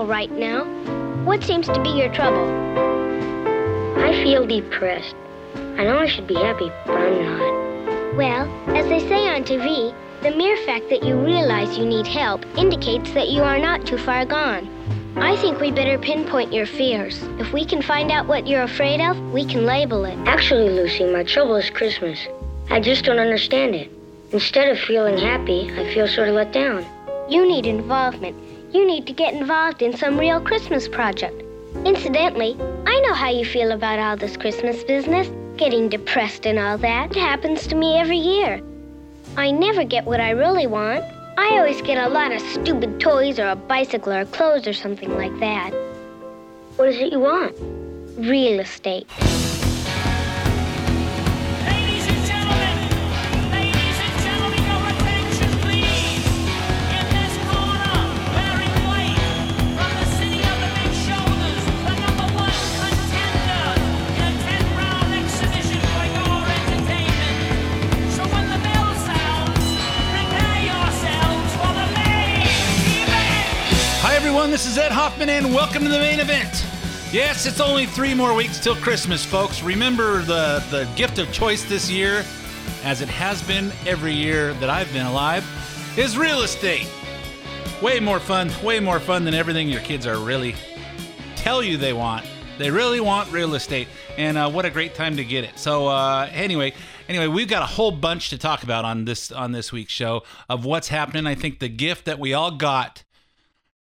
[0.00, 0.64] all right now.
[1.24, 2.46] What seems to be your trouble?
[3.98, 5.14] I feel depressed.
[5.54, 8.16] I know I should be happy, but I'm not.
[8.16, 12.46] Well, as they say on TV, the mere fact that you realize you need help
[12.56, 14.70] indicates that you are not too far gone.
[15.16, 17.22] I think we better pinpoint your fears.
[17.38, 20.16] If we can find out what you're afraid of, we can label it.
[20.26, 22.18] Actually, Lucy, my trouble is Christmas.
[22.70, 23.90] I just don't understand it.
[24.32, 26.86] Instead of feeling happy, I feel sort of let down.
[27.28, 28.49] You need involvement.
[28.72, 31.42] You need to get involved in some real Christmas project.
[31.84, 32.56] Incidentally,
[32.86, 37.10] I know how you feel about all this Christmas business, getting depressed and all that.
[37.10, 38.60] It happens to me every year.
[39.36, 41.04] I never get what I really want.
[41.36, 45.16] I always get a lot of stupid toys or a bicycle or clothes or something
[45.16, 45.72] like that.
[46.76, 47.56] What is it you want?
[48.18, 49.08] Real estate.
[74.50, 74.64] Everyone.
[74.64, 76.66] This is Ed Hoffman, and welcome to the main event.
[77.12, 79.62] Yes, it's only three more weeks till Christmas, folks.
[79.62, 82.24] Remember the, the gift of choice this year,
[82.82, 85.44] as it has been every year that I've been alive,
[85.96, 86.88] is real estate.
[87.80, 90.54] Way more fun, way more fun than everything your kids are really
[91.36, 92.26] tell you they want.
[92.58, 95.58] They really want real estate, and uh, what a great time to get it.
[95.58, 96.74] So uh, anyway,
[97.08, 100.24] anyway, we've got a whole bunch to talk about on this on this week's show
[100.48, 101.26] of what's happening.
[101.26, 103.04] I think the gift that we all got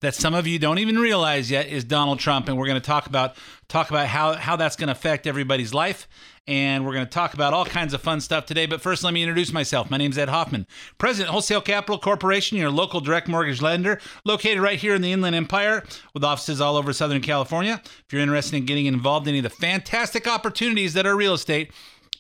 [0.01, 2.85] that some of you don't even realize yet is Donald Trump, and we're going to
[2.85, 3.35] talk about
[3.67, 6.07] talk about how how that's going to affect everybody's life,
[6.47, 8.67] and we're going to talk about all kinds of fun stuff today.
[8.67, 9.89] But first, let me introduce myself.
[9.89, 10.67] My name is Ed Hoffman,
[10.99, 15.35] President Wholesale Capital Corporation, your local direct mortgage lender, located right here in the Inland
[15.35, 17.81] Empire, with offices all over Southern California.
[17.83, 21.33] If you're interested in getting involved in any of the fantastic opportunities that are real
[21.33, 21.71] estate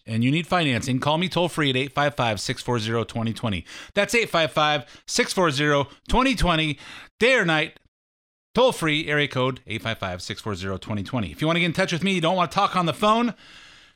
[0.07, 3.65] and you need financing, call me toll free at 855 640 2020.
[3.93, 6.79] That's 855 640 2020,
[7.19, 7.79] day or night.
[8.53, 11.31] Toll free, area code 855 640 2020.
[11.31, 12.87] If you want to get in touch with me, you don't want to talk on
[12.87, 13.35] the phone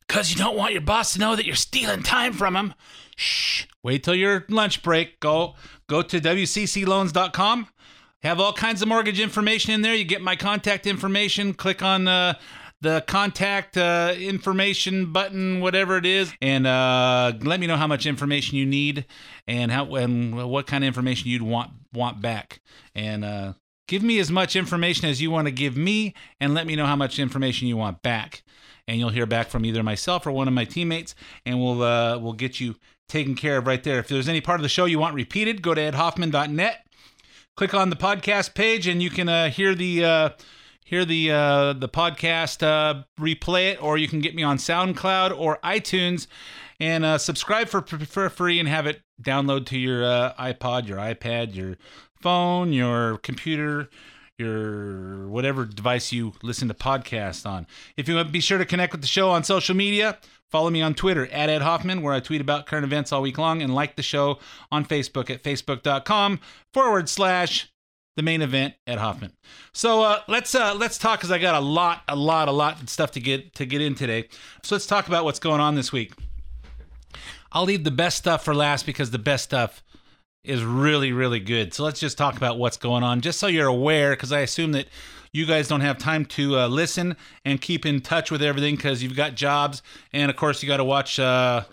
[0.07, 2.73] because you don't want your boss to know that you're stealing time from him.
[3.15, 3.65] Shh.
[3.81, 5.19] Wait till your lunch break.
[5.19, 5.55] Go
[5.87, 7.67] go to WCCLoans.com.
[8.21, 9.95] Have all kinds of mortgage information in there.
[9.95, 11.55] You get my contact information.
[11.55, 12.35] Click on uh,
[12.81, 18.05] the contact uh, information button, whatever it is, and uh, let me know how much
[18.05, 19.05] information you need
[19.47, 22.61] and how and what kind of information you'd want want back.
[22.95, 23.53] And uh,
[23.87, 26.85] give me as much information as you want to give me, and let me know
[26.85, 28.43] how much information you want back.
[28.87, 31.15] And you'll hear back from either myself or one of my teammates,
[31.45, 32.75] and we'll uh, we'll get you
[33.07, 33.99] taken care of right there.
[33.99, 36.85] If there's any part of the show you want repeated, go to edhoffman.net
[37.57, 40.29] click on the podcast page and you can uh, hear the uh,
[40.91, 45.35] hear the uh, the podcast uh, replay it or you can get me on soundcloud
[45.35, 46.27] or itunes.
[46.81, 50.97] And uh, subscribe for, for free and have it download to your uh, ipod your
[50.97, 51.77] ipad your
[52.19, 53.87] phone your computer
[54.37, 57.67] your whatever device you listen to podcasts on.
[57.95, 60.19] If you want to be sure to connect with the show on social media.
[60.49, 63.37] Follow me on Twitter at Ed Hoffman, where I tweet about current events all week
[63.37, 64.37] long, and like the show
[64.69, 66.41] on Facebook at facebook.com
[66.73, 67.70] forward slash
[68.15, 69.31] the main event at Hoffman.
[69.73, 72.81] So uh, let's uh, let's talk because I got a lot, a lot, a lot
[72.81, 74.27] of stuff to get to get in today.
[74.63, 76.13] So let's talk about what's going on this week.
[77.51, 79.83] I'll leave the best stuff for last because the best stuff
[80.43, 81.73] is really, really good.
[81.73, 84.71] So let's just talk about what's going on, just so you're aware, because I assume
[84.71, 84.87] that
[85.33, 89.03] you guys don't have time to uh, listen and keep in touch with everything because
[89.03, 89.81] you've got jobs,
[90.13, 91.19] and of course you got to watch.
[91.19, 91.63] Uh,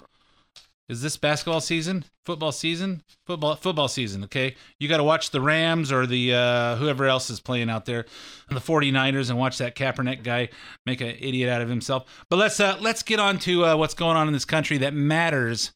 [0.88, 2.04] is this basketball season?
[2.24, 3.02] Football season?
[3.26, 4.54] Football football season, okay?
[4.78, 8.06] You got to watch the Rams or the uh, whoever else is playing out there,
[8.48, 10.48] the 49ers and watch that Kaepernick guy
[10.86, 12.24] make an idiot out of himself.
[12.30, 14.94] But let's uh, let's get on to uh, what's going on in this country that
[14.94, 15.72] matters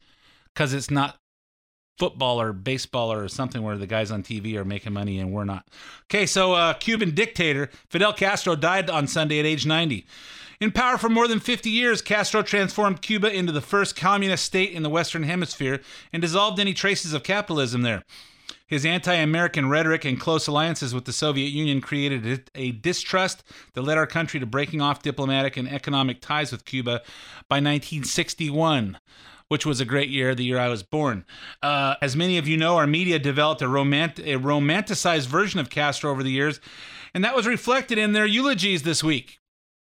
[0.55, 1.19] cuz it's not
[1.99, 5.45] football or baseball or something where the guys on TV are making money and we're
[5.45, 5.69] not.
[6.05, 10.07] Okay, so uh, Cuban dictator Fidel Castro died on Sunday at age 90.
[10.63, 14.71] In power for more than 50 years, Castro transformed Cuba into the first communist state
[14.71, 15.81] in the Western Hemisphere
[16.13, 18.05] and dissolved any traces of capitalism there.
[18.69, 23.43] His anti American rhetoric and close alliances with the Soviet Union created a distrust
[23.73, 27.03] that led our country to breaking off diplomatic and economic ties with Cuba
[27.49, 28.99] by 1961
[29.49, 31.27] which was a great year, the year I was born.
[31.61, 35.69] Uh, as many of you know, our media developed a, romant- a romanticized version of
[35.69, 36.59] Castro over the years,
[37.13, 39.42] and that was reflected in their eulogies this week.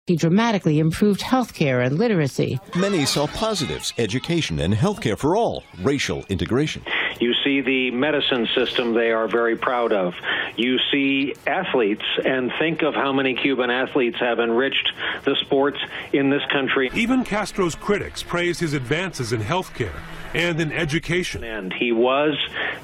[0.08, 2.60] He dramatically improved healthcare and literacy.
[2.78, 6.82] Many saw positives education and healthcare for all, racial integration.
[7.20, 10.14] You see the medicine system they are very proud of.
[10.56, 14.92] You see athletes and think of how many Cuban athletes have enriched
[15.24, 15.78] the sports
[16.14, 16.90] in this country.
[16.94, 19.96] Even Castro's critics praise his advances in healthcare
[20.34, 21.44] and in education.
[21.44, 22.36] And he was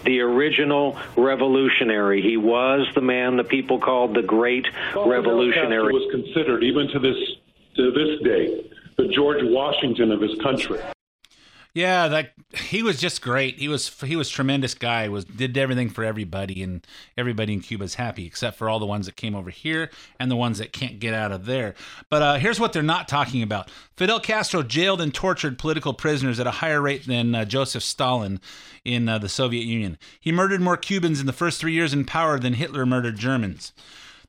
[0.04, 2.22] the original revolutionary.
[2.22, 4.66] He was the man the people called the great
[4.96, 5.94] revolutionary.
[5.94, 7.18] was considered, even to this
[7.76, 10.80] to this day, the George Washington of his country.
[11.76, 13.58] Yeah, that he was just great.
[13.58, 15.10] He was he was tremendous guy.
[15.10, 16.86] Was did everything for everybody, and
[17.18, 19.90] everybody in Cuba's happy, except for all the ones that came over here
[20.20, 21.74] and the ones that can't get out of there.
[22.10, 26.40] But uh, here's what they're not talking about: Fidel Castro jailed and tortured political prisoners
[26.40, 28.40] at a higher rate than uh, Joseph Stalin
[28.86, 29.98] in uh, the Soviet Union.
[30.20, 33.74] He murdered more Cubans in the first three years in power than Hitler murdered Germans.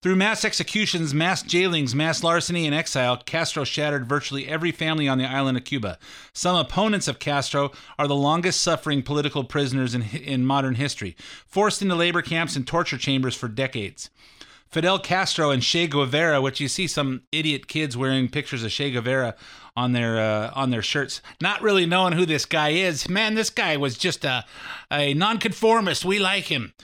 [0.04, 5.16] Through mass executions, mass jailings, mass larceny, and exile, Castro shattered virtually every family on
[5.16, 5.98] the island of Cuba.
[6.34, 11.16] Some opponents of Castro are the longest suffering political prisoners in, in modern history,
[11.46, 14.10] forced into labor camps and torture chambers for decades.
[14.68, 18.90] Fidel Castro and Che Guevara, which you see some idiot kids wearing pictures of Che
[18.90, 19.34] Guevara
[19.74, 23.08] on their uh, on their shirts, not really knowing who this guy is.
[23.08, 24.44] Man, this guy was just a
[24.92, 26.04] a nonconformist.
[26.04, 26.74] We like him.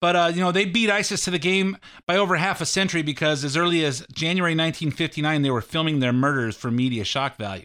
[0.00, 3.02] But uh, you know they beat ISIS to the game by over half a century
[3.02, 7.64] because as early as January 1959 they were filming their murders for media shock value.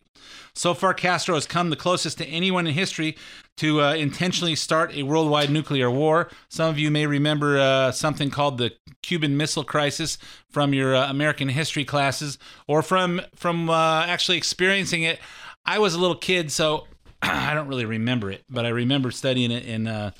[0.53, 3.17] So far, Castro has come the closest to anyone in history
[3.57, 6.29] to uh, intentionally start a worldwide nuclear war.
[6.49, 10.17] Some of you may remember uh, something called the Cuban Missile Crisis
[10.49, 12.37] from your uh, American history classes,
[12.67, 15.19] or from from uh, actually experiencing it.
[15.65, 16.87] I was a little kid, so
[17.21, 20.11] I don't really remember it, but I remember studying it in uh,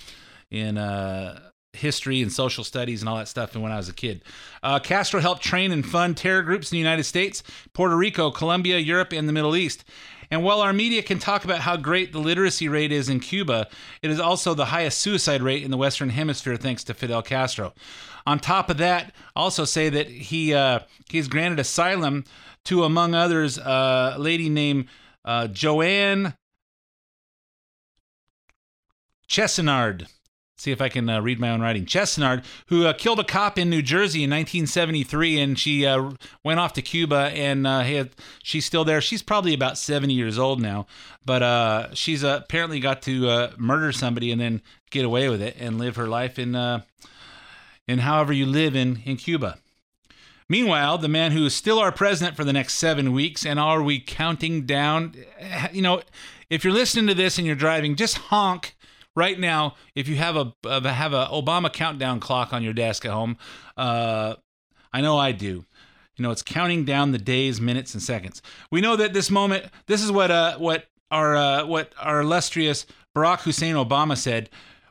[0.49, 3.94] in uh, history and social studies and all that stuff and when I was a
[3.94, 4.23] kid.
[4.62, 8.77] Uh, Castro helped train and fund terror groups in the United States, Puerto Rico, Colombia,
[8.77, 9.83] Europe, and the Middle East.
[10.29, 13.68] And while our media can talk about how great the literacy rate is in Cuba,
[14.01, 17.74] it is also the highest suicide rate in the Western Hemisphere thanks to Fidel Castro.
[18.25, 20.79] On top of that, also say that he uh,
[21.09, 22.24] he's granted asylum
[22.65, 24.85] to, among others, uh, a lady named
[25.25, 26.35] uh, Joanne
[29.27, 30.07] Chesnard
[30.61, 31.85] see if I can uh, read my own writing.
[31.85, 36.11] Chesnard, who uh, killed a cop in New Jersey in 1973, and she uh,
[36.43, 38.11] went off to Cuba, and uh, had,
[38.43, 39.01] she's still there.
[39.01, 40.85] She's probably about 70 years old now,
[41.25, 44.61] but uh, she's uh, apparently got to murder somebody and then
[44.91, 46.55] get away with it and live her life in
[47.87, 49.57] in however you live in in Cuba.
[50.47, 53.81] Meanwhile, the man who is still our president for the next seven weeks, and are
[53.81, 55.15] we counting down?
[55.71, 56.01] You know,
[56.49, 58.75] if you're listening to this and you're driving, just honk
[59.15, 63.11] right now, if you have a have a Obama countdown clock on your desk at
[63.11, 63.37] home,
[63.77, 64.35] uh,
[64.93, 65.65] I know I do.
[66.15, 68.41] You know, it's counting down the days, minutes, and seconds.
[68.69, 69.65] We know that this moment.
[69.87, 72.85] This is what uh, what our uh, what our illustrious
[73.15, 74.49] Barack Hussein Obama said.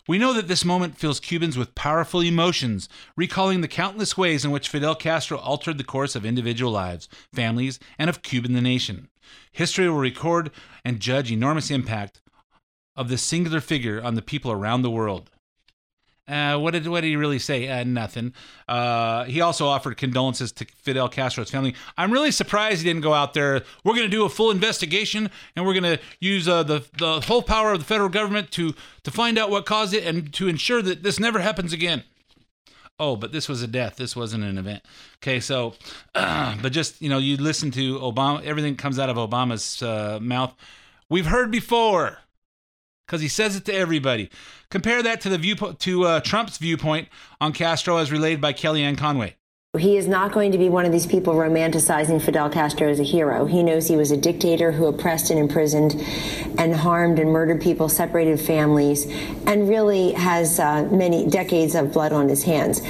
[0.09, 4.51] We know that this moment fills Cubans with powerful emotions, recalling the countless ways in
[4.51, 9.09] which Fidel Castro altered the course of individual lives, families, and of Cuban the nation.
[9.53, 10.51] History will record
[10.85, 12.23] and judge enormous impact
[12.97, 15.31] of this singular figure on the people around the world.
[16.31, 17.67] Uh, what did what did he really say?
[17.67, 18.33] Uh, nothing.
[18.69, 21.75] Uh, he also offered condolences to Fidel Castro's family.
[21.99, 23.63] I'm really surprised he didn't go out there.
[23.83, 27.21] We're going to do a full investigation, and we're going to use uh, the the
[27.23, 30.47] whole power of the federal government to to find out what caused it and to
[30.47, 32.05] ensure that this never happens again.
[33.01, 33.97] Oh, but this was a death.
[33.97, 34.85] This wasn't an event.
[35.17, 35.75] Okay, so,
[36.15, 38.45] but just you know, you listen to Obama.
[38.45, 40.55] Everything comes out of Obama's uh, mouth.
[41.09, 42.19] We've heard before
[43.11, 44.31] because he says it to everybody.
[44.71, 47.09] Compare that to the view to uh, Trump's viewpoint
[47.41, 49.35] on Castro as relayed by Kellyanne Conway.
[49.77, 53.05] He is not going to be one of these people romanticizing Fidel Castro as a
[53.05, 53.47] hero.
[53.47, 55.95] He knows he was a dictator who oppressed and imprisoned
[56.57, 59.07] and harmed and murdered people, separated families,
[59.47, 62.81] and really has uh, many decades of blood on his hands.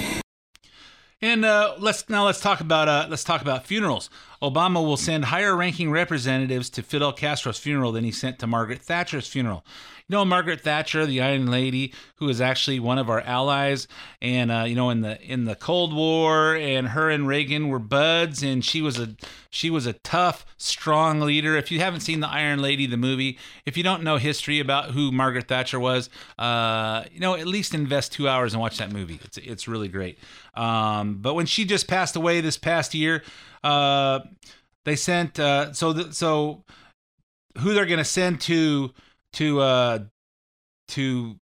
[1.23, 4.09] And uh, let's now let's talk about uh, let's talk about funerals.
[4.41, 9.29] Obama will send higher-ranking representatives to Fidel Castro's funeral than he sent to Margaret Thatcher's
[9.29, 9.62] funeral.
[10.11, 13.87] Know Margaret Thatcher, the Iron Lady, who is actually one of our allies,
[14.21, 17.79] and uh, you know in the in the Cold War, and her and Reagan were
[17.79, 19.14] buds, and she was a
[19.50, 21.57] she was a tough, strong leader.
[21.57, 24.90] If you haven't seen the Iron Lady, the movie, if you don't know history about
[24.90, 28.90] who Margaret Thatcher was, uh, you know at least invest two hours and watch that
[28.90, 29.21] movie.
[29.23, 30.19] It's it's really great.
[30.55, 33.23] Um, but when she just passed away this past year,
[33.62, 34.21] uh,
[34.85, 36.64] they sent uh, so so
[37.59, 38.93] who they're going to send to
[39.35, 39.99] to uh,
[40.89, 41.37] to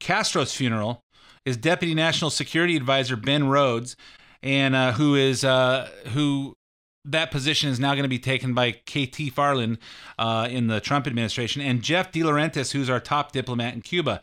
[0.00, 1.02] Castro's funeral
[1.44, 3.96] is Deputy National Security Advisor Ben Rhodes,
[4.42, 6.56] and uh, who is uh, who
[7.04, 9.78] that position is now going to be taken by KT McFarland
[10.18, 14.20] uh, in the Trump administration, and Jeff DeLaurentis, who's our top diplomat in Cuba.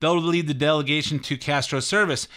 [0.00, 2.28] They'll lead the delegation to Castro's service.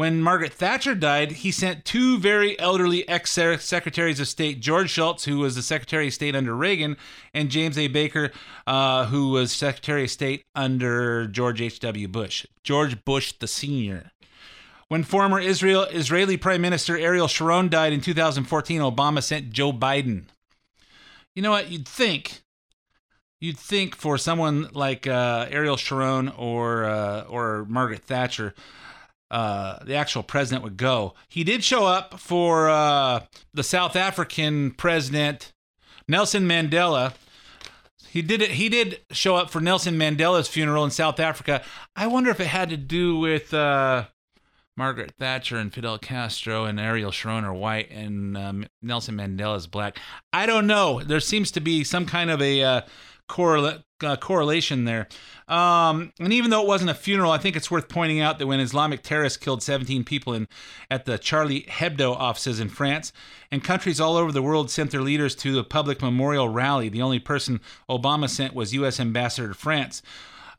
[0.00, 5.26] When Margaret Thatcher died, he sent two very elderly ex secretaries of state, George Shultz,
[5.26, 6.96] who was the Secretary of State under Reagan,
[7.34, 7.86] and James A.
[7.86, 8.30] Baker,
[8.66, 12.08] uh, who was Secretary of State under George H.W.
[12.08, 12.46] Bush.
[12.64, 14.10] George Bush the Senior.
[14.88, 20.28] When former Israel Israeli Prime Minister Ariel Sharon died in 2014, Obama sent Joe Biden.
[21.34, 21.70] You know what?
[21.70, 22.40] You'd think,
[23.38, 28.54] you'd think for someone like uh, Ariel Sharon or uh, or Margaret Thatcher,
[29.30, 31.14] uh, the actual president would go.
[31.28, 33.20] He did show up for uh,
[33.54, 35.52] the South African president
[36.08, 37.14] Nelson Mandela.
[38.08, 38.52] He did it.
[38.52, 41.62] He did show up for Nelson Mandela's funeral in South Africa.
[41.94, 44.06] I wonder if it had to do with uh,
[44.76, 49.98] Margaret Thatcher and Fidel Castro and Ariel Sharon are white and um, Nelson Mandela's black.
[50.32, 51.02] I don't know.
[51.02, 52.80] There seems to be some kind of a uh,
[54.02, 55.08] uh, correlation there.
[55.48, 58.46] Um, and even though it wasn't a funeral, I think it's worth pointing out that
[58.46, 60.48] when Islamic terrorists killed 17 people in
[60.90, 63.12] at the Charlie Hebdo offices in France,
[63.50, 67.02] and countries all over the world sent their leaders to a public memorial rally, the
[67.02, 69.00] only person Obama sent was U.S.
[69.00, 70.02] Ambassador to France.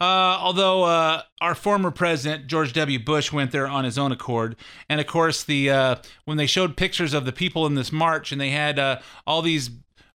[0.02, 2.98] Uh, although uh, our former president George W.
[2.98, 4.56] Bush went there on his own accord,
[4.90, 8.32] and of course the uh, when they showed pictures of the people in this march,
[8.32, 9.70] and they had uh, all these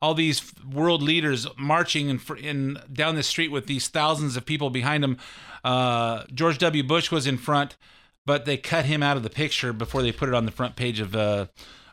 [0.04, 4.68] all these world leaders marching in, in down the street with these thousands of people
[4.68, 5.16] behind them.
[5.64, 6.82] Uh, George W.
[6.82, 7.76] Bush was in front,
[8.26, 10.76] but they cut him out of the picture before they put it on the front
[10.76, 11.46] page of uh,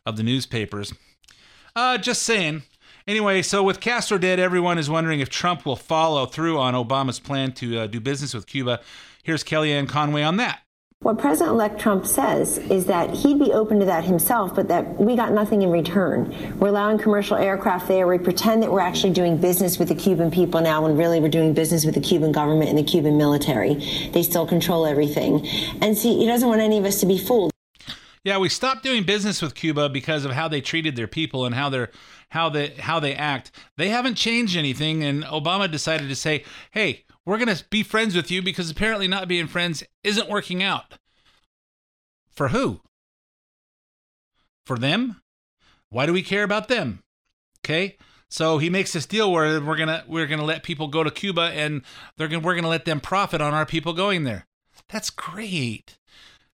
[0.06, 0.94] of the newspapers.
[1.74, 2.64] Uh, just saying.
[3.08, 7.20] Anyway, so with Castro dead, everyone is wondering if Trump will follow through on Obama's
[7.20, 8.82] plan to uh, do business with Cuba.
[9.24, 10.62] Here's Kellyanne Conway on that.
[11.04, 15.02] What President elect Trump says is that he'd be open to that himself, but that
[15.02, 16.32] we got nothing in return.
[16.60, 18.06] We're allowing commercial aircraft there.
[18.06, 21.30] We pretend that we're actually doing business with the Cuban people now when really we're
[21.30, 24.10] doing business with the Cuban government and the Cuban military.
[24.14, 25.48] They still control everything.
[25.82, 27.50] And see, he doesn't want any of us to be fooled.
[28.24, 31.56] Yeah, we stopped doing business with Cuba because of how they treated their people and
[31.56, 31.90] how they're
[32.30, 33.50] how they how they act.
[33.76, 38.32] They haven't changed anything, and Obama decided to say, "Hey, we're gonna be friends with
[38.32, 40.98] you because apparently not being friends isn't working out."
[42.32, 42.82] For who?
[44.66, 45.22] For them?
[45.90, 47.04] Why do we care about them?
[47.64, 47.98] Okay,
[48.30, 51.52] so he makes this deal where we're gonna we're gonna let people go to Cuba
[51.54, 51.82] and
[52.18, 54.48] they're gonna we're gonna let them profit on our people going there.
[54.88, 55.98] That's great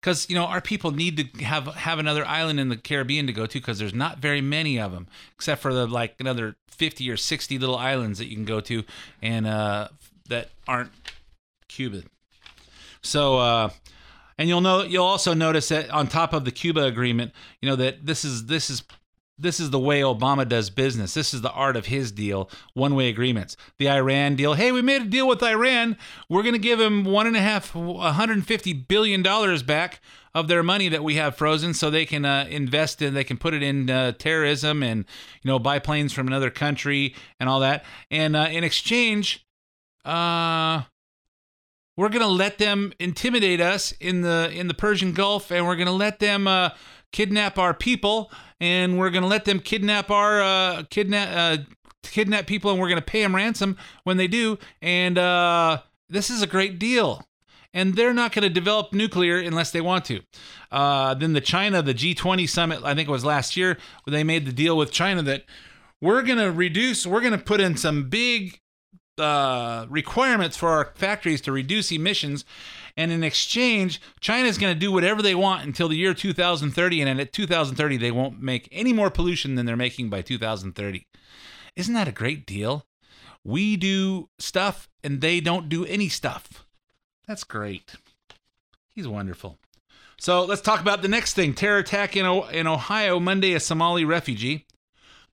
[0.02, 3.34] because you know our people need to have have another island in the Caribbean to
[3.34, 7.10] go to because there's not very many of them except for the like another 50
[7.10, 8.84] or 60 little islands that you can go to
[9.22, 9.88] and uh,
[10.32, 10.92] that aren't
[11.68, 12.10] Cuban.
[13.02, 13.70] So uh,
[14.38, 17.76] and you'll know you'll also notice that on top of the Cuba agreement, you know
[17.76, 18.84] that this is this is
[19.42, 21.14] this is the way Obama does business.
[21.14, 23.58] This is the art of his deal, one way agreements.
[23.80, 24.54] The Iran deal.
[24.54, 25.98] Hey, we made a deal with Iran.
[26.30, 29.24] We're going to give them one and a half, $150 billion
[29.66, 30.00] back
[30.34, 33.38] of their money that we have frozen so they can uh, invest in, they can
[33.38, 35.06] put it in uh, terrorism and,
[35.42, 37.84] you know, buy planes from another country and all that.
[38.10, 39.46] And uh, in exchange,
[40.06, 40.84] uh,
[41.98, 45.92] we're to let them intimidate us in the in the Persian Gulf and we're to
[45.92, 46.70] let them uh,
[47.12, 51.64] kidnap our people and we're to let them kidnap our uh, kidnap uh,
[52.04, 56.42] kidnap people and we're to pay them ransom when they do and uh, this is
[56.42, 57.26] a great deal.
[57.74, 60.20] And they're not going to develop nuclear unless they want to.
[60.72, 63.78] Uh, then the china the g20 summit i think it was last year
[64.08, 65.44] they made the deal with china that
[66.00, 68.61] we're going to reduce we're going to put in some big
[69.22, 72.44] uh, requirements for our factories to reduce emissions
[72.98, 77.02] and in exchange, China is going to do whatever they want until the year 2030.
[77.02, 81.06] And at 2030, they won't make any more pollution than they're making by 2030.
[81.76, 82.86] Isn't that a great deal?
[83.44, 86.66] We do stuff and they don't do any stuff.
[87.28, 87.96] That's great.
[88.94, 89.58] He's wonderful.
[90.20, 93.60] So let's talk about the next thing terror attack in, o- in Ohio Monday, a
[93.60, 94.66] Somali refugee.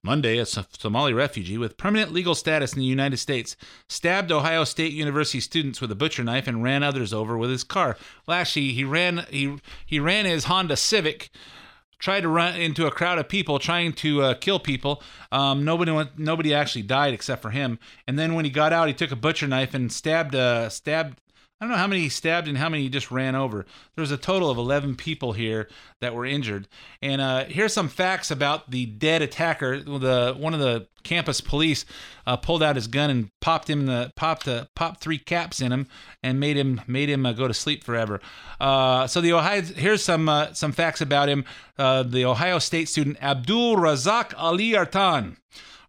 [0.01, 3.57] Monday, a Somali refugee with permanent legal status in the United States
[3.89, 7.65] stabbed Ohio State University students with a butcher knife and ran others over with his
[7.65, 7.97] car.
[8.25, 11.29] Well, actually, he ran he he ran his Honda Civic,
[11.99, 15.03] tried to run into a crowd of people trying to uh, kill people.
[15.33, 17.77] Um, nobody went, nobody actually died except for him.
[18.07, 21.19] And then when he got out, he took a butcher knife and stabbed uh, stabbed
[21.59, 23.65] I don't know how many he stabbed and how many he just ran over.
[23.95, 25.67] There was a total of 11 people here
[25.99, 26.69] that were injured.
[27.01, 29.81] And uh, here's some facts about the dead attacker.
[29.81, 31.85] The one of the campus police
[32.25, 35.73] uh, pulled out his gun and popped him the popped uh, popped three caps in
[35.73, 35.87] him
[36.23, 38.21] and made him made him uh, go to sleep forever.
[38.59, 41.43] Uh, so the Ohio here's some uh, some facts about him.
[41.77, 45.37] Uh, the Ohio State student Abdul Razak Ali Artan.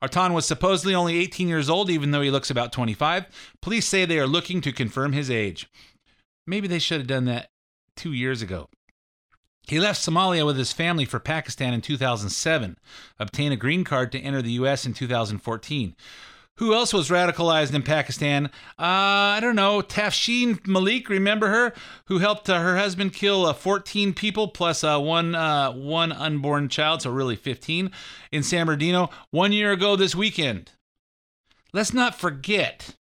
[0.02, 3.26] Artan was supposedly only 18 years old, even though he looks about 25.
[3.60, 5.68] Police say they are looking to confirm his age.
[6.46, 7.50] Maybe they should have done that
[7.96, 8.68] two years ago.
[9.66, 12.78] He left Somalia with his family for Pakistan in 2007,
[13.18, 14.86] obtained a green card to enter the U.S.
[14.86, 15.94] in 2014.
[16.60, 18.50] Who else was radicalized in Pakistan?
[18.78, 19.80] Uh, I don't know.
[19.80, 21.72] Tashfeen Malik, remember her?
[22.04, 26.68] Who helped uh, her husband kill uh, 14 people plus uh, one uh, one unborn
[26.68, 27.90] child, so really 15,
[28.30, 30.72] in San Bernardino one year ago this weekend.
[31.72, 32.94] Let's not forget.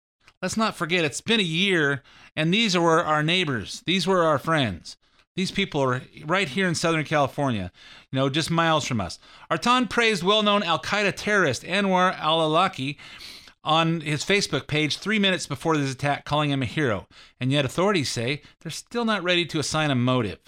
[0.42, 1.06] Let's not forget.
[1.06, 2.02] It's been a year,
[2.36, 3.82] and these were our neighbors.
[3.86, 4.98] These were our friends.
[5.34, 7.72] These people are right here in Southern California,
[8.10, 9.18] you know, just miles from us.
[9.50, 12.96] Artan praised well known Al Qaeda terrorist Anwar al Awlaki
[13.66, 17.06] on his Facebook page three minutes before this attack, calling him a hero.
[17.40, 20.38] And yet, authorities say they're still not ready to assign a motive.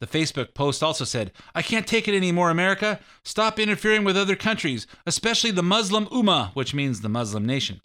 [0.00, 2.98] The Facebook post also said, I can't take it anymore, America.
[3.24, 7.80] Stop interfering with other countries, especially the Muslim Ummah, which means the Muslim nation.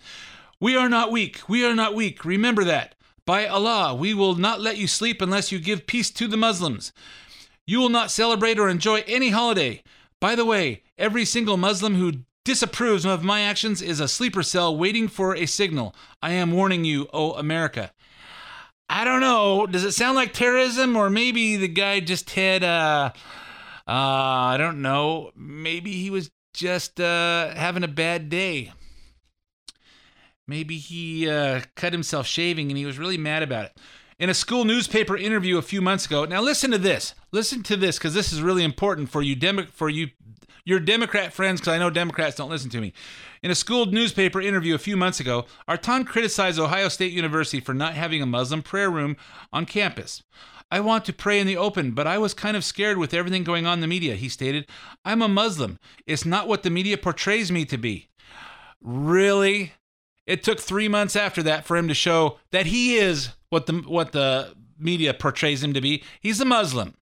[0.60, 1.42] We are not weak.
[1.48, 2.26] We are not weak.
[2.26, 2.96] Remember that.
[3.26, 6.94] By Allah, we will not let you sleep unless you give peace to the Muslims.
[7.68, 9.84] You will not celebrate or enjoy any holiday.
[10.20, 14.76] By the way, every single Muslim who disapproves of my actions is a sleeper cell
[14.76, 15.94] waiting for a signal.
[16.22, 17.92] I am warning you, O America.
[18.88, 19.68] I don't know.
[19.68, 23.12] Does it sound like terrorism, or maybe the guy just had uh,
[23.86, 25.32] uh I don't know.
[25.36, 28.72] Maybe he was just uh having a bad day.
[30.48, 33.78] Maybe he uh, cut himself shaving and he was really mad about it.
[34.20, 36.24] In a school newspaper interview a few months ago.
[36.24, 37.14] Now listen to this.
[37.34, 40.08] Listen to this because this is really important for you Demo- for you
[40.68, 42.92] your Democrat friends because I know Democrats don't listen to me.
[43.42, 47.74] In a school newspaper interview a few months ago, Artan criticized Ohio State University for
[47.74, 49.16] not having a Muslim prayer room
[49.54, 50.24] on campus.
[50.70, 53.46] I want to pray in the open, but I was kind of scared with everything
[53.46, 54.68] going on in the media, he stated.
[55.06, 55.80] I'm a Muslim.
[56.06, 58.10] It's not what the media portrays me to be.
[58.82, 59.72] Really?
[60.26, 63.76] It took three months after that for him to show that he is what the
[63.88, 66.04] what the media portrays him to be.
[66.20, 66.96] He's a Muslim.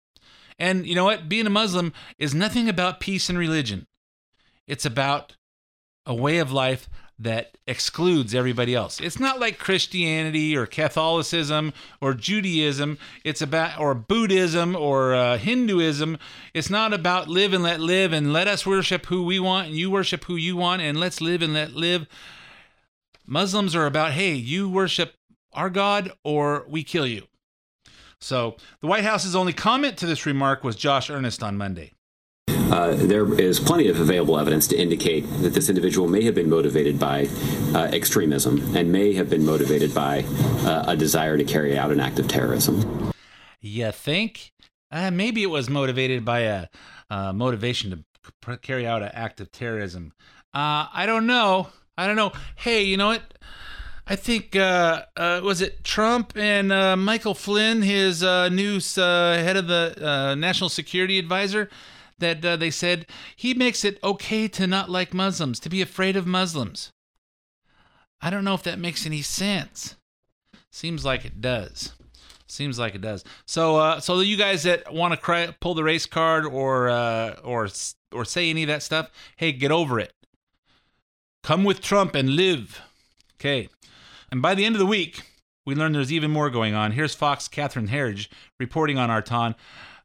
[0.57, 1.27] And you know what?
[1.27, 3.87] Being a Muslim is nothing about peace and religion.
[4.67, 5.35] It's about
[6.05, 8.99] a way of life that excludes everybody else.
[8.99, 12.97] It's not like Christianity or Catholicism or Judaism.
[13.23, 16.17] It's about or Buddhism or uh, Hinduism.
[16.53, 19.77] It's not about live and let live and let us worship who we want and
[19.77, 22.05] you worship who you want and let's live and let live.
[23.25, 25.13] Muslims are about hey, you worship
[25.53, 27.27] our God or we kill you.
[28.19, 31.93] So the White House's only comment to this remark was Josh Earnest on Monday.
[32.47, 36.49] Uh, there is plenty of available evidence to indicate that this individual may have been
[36.49, 37.27] motivated by
[37.75, 40.23] uh, extremism and may have been motivated by
[40.65, 43.13] uh, a desire to carry out an act of terrorism.
[43.61, 44.51] You think?
[44.91, 46.67] Uh, maybe it was motivated by a
[47.09, 50.13] uh, motivation to pr- carry out an act of terrorism.
[50.53, 51.69] Uh, I don't know.
[51.97, 52.31] I don't know.
[52.55, 53.21] Hey, you know what?
[54.07, 59.37] I think uh, uh, was it Trump and uh, Michael Flynn, his uh, new uh,
[59.37, 61.69] head of the uh, National Security Advisor,
[62.19, 66.25] that they said he makes it okay to not like Muslims, to be afraid of
[66.25, 66.91] Muslims.
[68.21, 69.95] I don't know if that makes any sense.
[70.71, 71.93] Seems like it does.
[72.47, 73.25] Seems like it does.
[73.45, 76.89] So, so you guys that want to cry, pull the race card or
[77.43, 77.67] or
[78.13, 80.13] or say any of that stuff, hey, get over it.
[81.43, 82.81] Come with Trump and live.
[83.35, 83.67] Okay.
[84.35, 85.21] And by the end of the week,
[85.65, 86.91] we learned there's even more going on.
[86.91, 88.27] Here's Fox Catherine Herridge
[88.59, 89.55] reporting on Artan,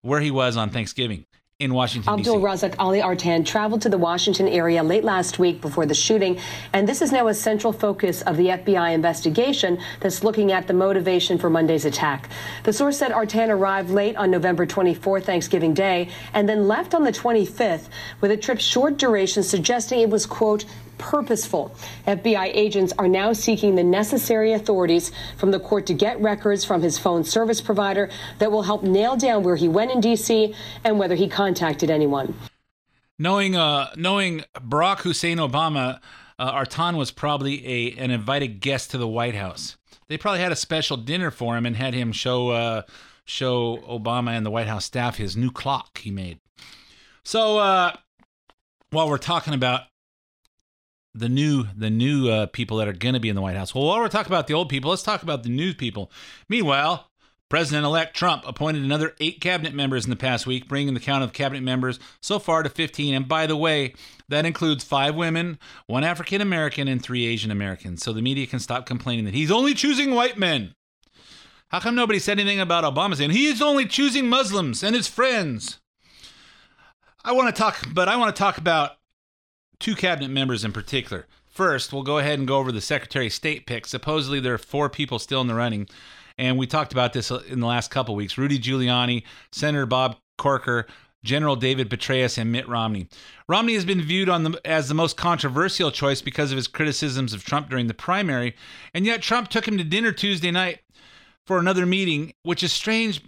[0.03, 1.27] where he was on Thanksgiving
[1.59, 2.31] in Washington, D.C.
[2.31, 6.39] Abdul Razak Ali Artan traveled to the Washington area late last week before the shooting,
[6.73, 10.75] and this is now a central focus of the FBI investigation that's looking at the
[10.75, 12.31] motivation for Monday's attack.
[12.63, 17.03] The source said Artan arrived late on November 24, Thanksgiving Day, and then left on
[17.03, 17.89] the 25th
[18.21, 20.67] with a trip short duration, suggesting it was, quote,
[21.01, 21.75] purposeful.
[22.07, 26.83] FBI agents are now seeking the necessary authorities from the court to get records from
[26.83, 28.09] his phone service provider
[28.39, 30.55] that will help nail down where he went in D.C.
[30.85, 32.35] and whether he contacted anyone.
[33.19, 36.01] Knowing, uh, knowing Barack Hussein Obama,
[36.39, 39.77] uh, Artan was probably a an invited guest to the White House.
[40.09, 42.83] They probably had a special dinner for him and had him show uh,
[43.25, 46.41] show Obama and the White House staff his new clock he made.
[47.25, 47.93] So uh,
[48.91, 49.83] while we're talking about
[51.15, 53.75] the new the new uh, people that are going to be in the White House.
[53.75, 56.11] Well, while we're talking about the old people, let's talk about the new people.
[56.49, 57.11] Meanwhile,
[57.51, 61.33] President-elect Trump appointed another eight cabinet members in the past week, bringing the count of
[61.33, 63.13] cabinet members so far to 15.
[63.13, 63.93] And by the way,
[64.29, 68.05] that includes five women, one African American, and three Asian Americans.
[68.05, 70.75] So the media can stop complaining that he's only choosing white men.
[71.71, 75.09] How come nobody said anything about Obama saying he is only choosing Muslims and his
[75.09, 75.81] friends?
[77.25, 78.93] I want to talk, but I want to talk about
[79.81, 81.27] two cabinet members in particular.
[81.49, 83.87] First, we'll go ahead and go over the Secretary of State pick.
[83.87, 85.89] Supposedly, there are four people still in the running,
[86.39, 88.39] And we talked about this uh, in the last couple weeks.
[88.39, 90.87] Rudy Giuliani, Senator Bob Corker,
[91.23, 93.09] General David Petraeus, and Mitt Romney.
[93.47, 97.35] Romney has been viewed on the, as the most controversial choice because of his criticisms
[97.35, 98.57] of Trump during the primary,
[98.95, 100.81] and yet Trump took him to dinner Tuesday night
[101.47, 103.23] for another meeting, which is strange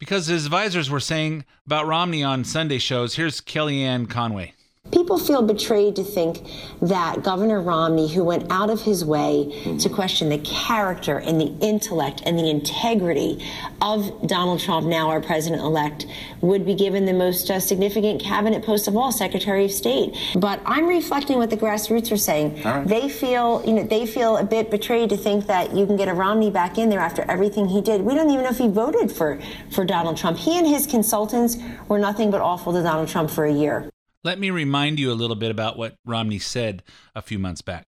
[0.00, 3.14] because his advisors were saying about Romney on Sunday shows.
[3.14, 4.55] Here's Kellyanne Conway.
[4.92, 6.46] People feel betrayed to think
[6.80, 11.54] that Governor Romney, who went out of his way to question the character and the
[11.60, 13.44] intellect and the integrity
[13.82, 16.06] of Donald Trump, now our president elect,
[16.40, 20.16] would be given the most uh, significant cabinet post of all, Secretary of State.
[20.36, 22.62] But I'm reflecting what the grassroots are saying.
[22.86, 26.08] They feel, you know, they feel a bit betrayed to think that you can get
[26.08, 28.00] a Romney back in there after everything he did.
[28.00, 30.38] We don't even know if he voted for for Donald Trump.
[30.38, 31.56] He and his consultants
[31.88, 33.90] were nothing but awful to Donald Trump for a year.
[34.24, 36.82] Let me remind you a little bit about what Romney said
[37.14, 37.86] a few months back.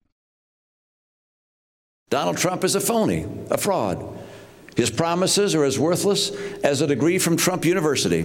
[2.09, 4.17] Donald Trump is a phony, a fraud.
[4.75, 6.31] His promises are as worthless
[6.63, 8.21] as a degree from Trump University.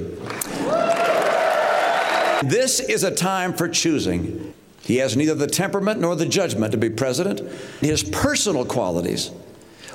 [2.45, 4.53] This is a time for choosing.
[4.83, 7.41] He has neither the temperament nor the judgment to be president.
[7.81, 9.31] His personal qualities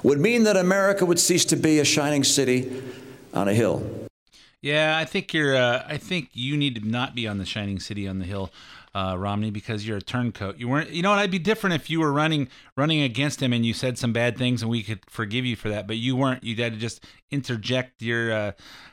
[0.02, 2.82] would mean that America would cease to be a shining city
[3.34, 4.07] on a hill.
[4.62, 5.56] Yeah, I think you're.
[5.56, 8.52] Uh, I think you need to not be on the shining city on the hill,
[8.96, 10.58] uh, Romney, because you're a turncoat.
[10.58, 10.90] You weren't.
[10.90, 11.20] You know what?
[11.20, 14.36] I'd be different if you were running running against him and you said some bad
[14.36, 15.86] things and we could forgive you for that.
[15.86, 16.44] But you weren't.
[16.44, 18.52] You had to just interject your uh,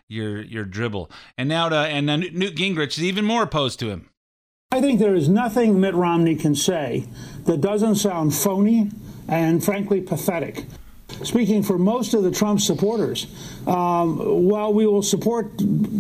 [0.09, 1.11] your your dribble.
[1.39, 4.11] And now to and now Newt Gingrich is even more opposed to him.
[4.71, 7.07] I think there is nothing Mitt Romney can say
[7.45, 8.91] that doesn't sound phony
[9.29, 10.67] and frankly pathetic.
[11.23, 13.27] Speaking for most of the Trump supporters,
[13.67, 15.53] um, while we will support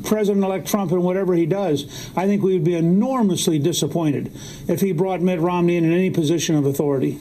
[0.04, 4.32] President elect Trump in whatever he does, I think we would be enormously disappointed
[4.66, 7.20] if he brought Mitt Romney in, any position of authority.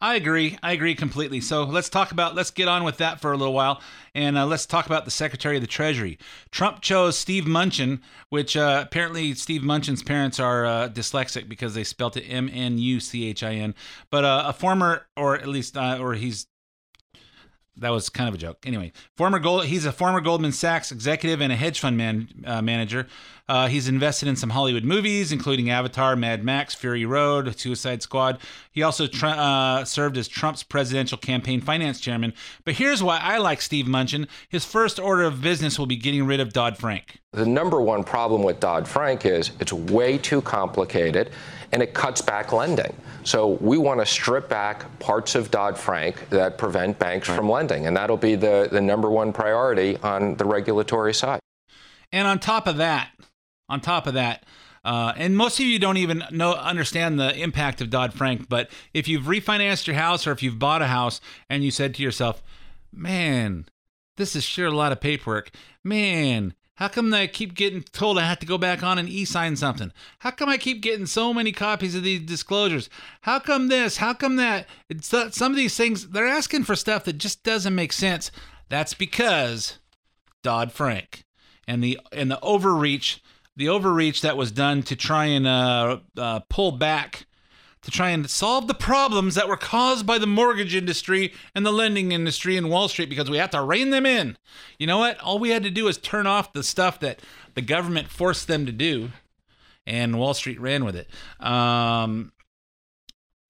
[0.00, 0.58] I agree.
[0.62, 1.40] I agree completely.
[1.40, 3.82] So let's talk about, let's get on with that for a little while.
[4.14, 6.18] And uh, let's talk about the Secretary of the Treasury.
[6.52, 11.82] Trump chose Steve Munchin, which uh, apparently Steve Munchin's parents are uh, dyslexic because they
[11.82, 13.74] spelt it M N U C H I N.
[14.08, 16.46] But uh, a former, or at least, uh, or he's
[17.80, 18.58] that was kind of a joke.
[18.66, 22.62] Anyway, former Gold, he's a former Goldman Sachs executive and a hedge fund man, uh,
[22.62, 23.06] manager.
[23.48, 28.38] Uh, he's invested in some Hollywood movies, including Avatar, Mad Max, Fury Road, Suicide Squad.
[28.72, 32.34] He also tr- uh, served as Trump's presidential campaign finance chairman.
[32.64, 34.28] But here's why I like Steve Munchin.
[34.50, 37.20] His first order of business will be getting rid of Dodd Frank.
[37.32, 41.30] The number one problem with Dodd Frank is it's way too complicated
[41.72, 42.94] and it cuts back lending.
[43.24, 47.86] So we want to strip back parts of Dodd Frank that prevent banks from lending,
[47.86, 51.40] and that'll be the, the number one priority on the regulatory side.
[52.10, 53.10] And on top of that,
[53.68, 54.44] on top of that,
[54.84, 58.48] uh, and most of you don't even know understand the impact of Dodd Frank.
[58.48, 61.94] But if you've refinanced your house or if you've bought a house and you said
[61.96, 62.42] to yourself,
[62.90, 63.66] "Man,
[64.16, 65.50] this is sure a lot of paperwork,"
[65.84, 66.54] man.
[66.78, 69.92] How come I keep getting told I have to go back on and e-sign something?
[70.20, 72.88] How come I keep getting so many copies of these disclosures?
[73.22, 73.96] How come this?
[73.96, 74.68] How come that?
[74.88, 78.30] It's some of these things they're asking for stuff that just doesn't make sense.
[78.68, 79.80] That's because
[80.44, 81.24] Dodd Frank
[81.66, 83.24] and the and the overreach,
[83.56, 87.26] the overreach that was done to try and uh, uh, pull back
[87.88, 91.72] to try and solve the problems that were caused by the mortgage industry and the
[91.72, 94.36] lending industry in Wall Street because we have to rein them in.
[94.78, 95.18] You know what?
[95.20, 97.20] All we had to do is turn off the stuff that
[97.54, 99.08] the government forced them to do,
[99.86, 101.08] and Wall Street ran with it.
[101.40, 102.32] Um,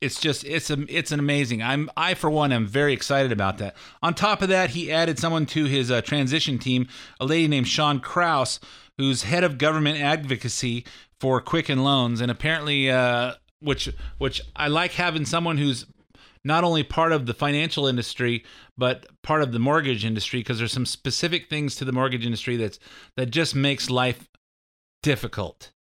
[0.01, 1.61] it's just it's a it's an amazing.
[1.61, 3.75] I'm I for one am very excited about that.
[4.05, 6.87] On top of that, he added someone to his uh, transition team,
[7.19, 8.61] a lady named Sean Kraus,
[8.99, 10.85] who's head of government advocacy
[11.19, 15.87] for Quicken Loans, and apparently, uh, which which I like having someone who's
[16.45, 18.45] not only part of the financial industry
[18.77, 22.57] but part of the mortgage industry because there's some specific things to the mortgage industry
[22.57, 22.79] that's
[23.17, 24.29] that just makes life
[25.03, 25.73] difficult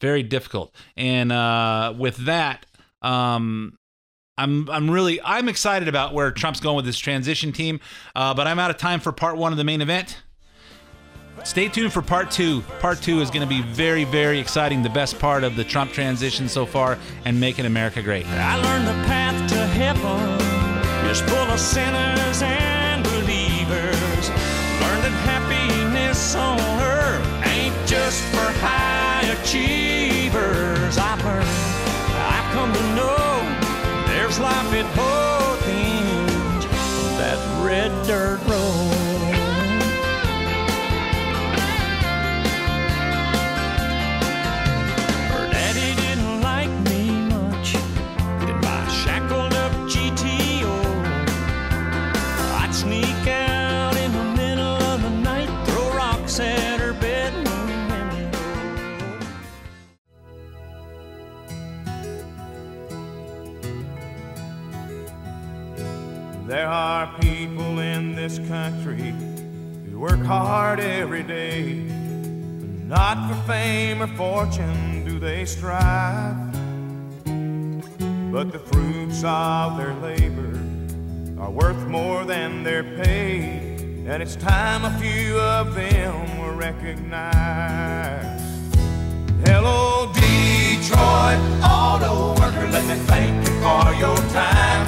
[0.00, 2.66] very difficult and uh, with that
[3.02, 3.76] um,
[4.40, 7.78] I'm I'm really I'm excited about where Trump's going with this transition team,
[8.16, 10.22] uh, but I'm out of time for part one of the main event.
[11.44, 12.60] Stay tuned for part two.
[12.80, 14.82] Part two is going to be very very exciting.
[14.82, 18.26] The best part of the Trump transition so far and making America great.
[18.26, 20.40] I learned the path to heaven
[21.10, 24.30] is full of sinners and believers.
[24.80, 30.98] Learned that happiness on earth ain't just for high achievers.
[30.98, 31.48] I've learned,
[32.14, 36.66] I've come to know there's life at both ends
[37.18, 38.89] that red dirt road.
[72.90, 76.34] Not for fame or fortune do they strive,
[78.32, 80.58] but the fruits of their labor
[81.38, 83.76] are worth more than their pay.
[84.08, 88.44] And it's time a few of them were recognized.
[89.46, 94.84] Hello, Detroit auto worker, let me thank you for your time.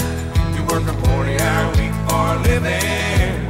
[0.57, 3.49] You work a 40 hour week for a living,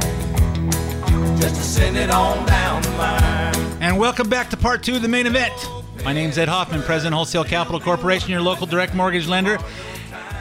[1.39, 3.32] just to send it on down the line.
[3.83, 5.53] And welcome back to part two of the main event.
[6.05, 9.57] My name's Ed Hoffman, President Wholesale Capital Corporation, your local direct mortgage lender.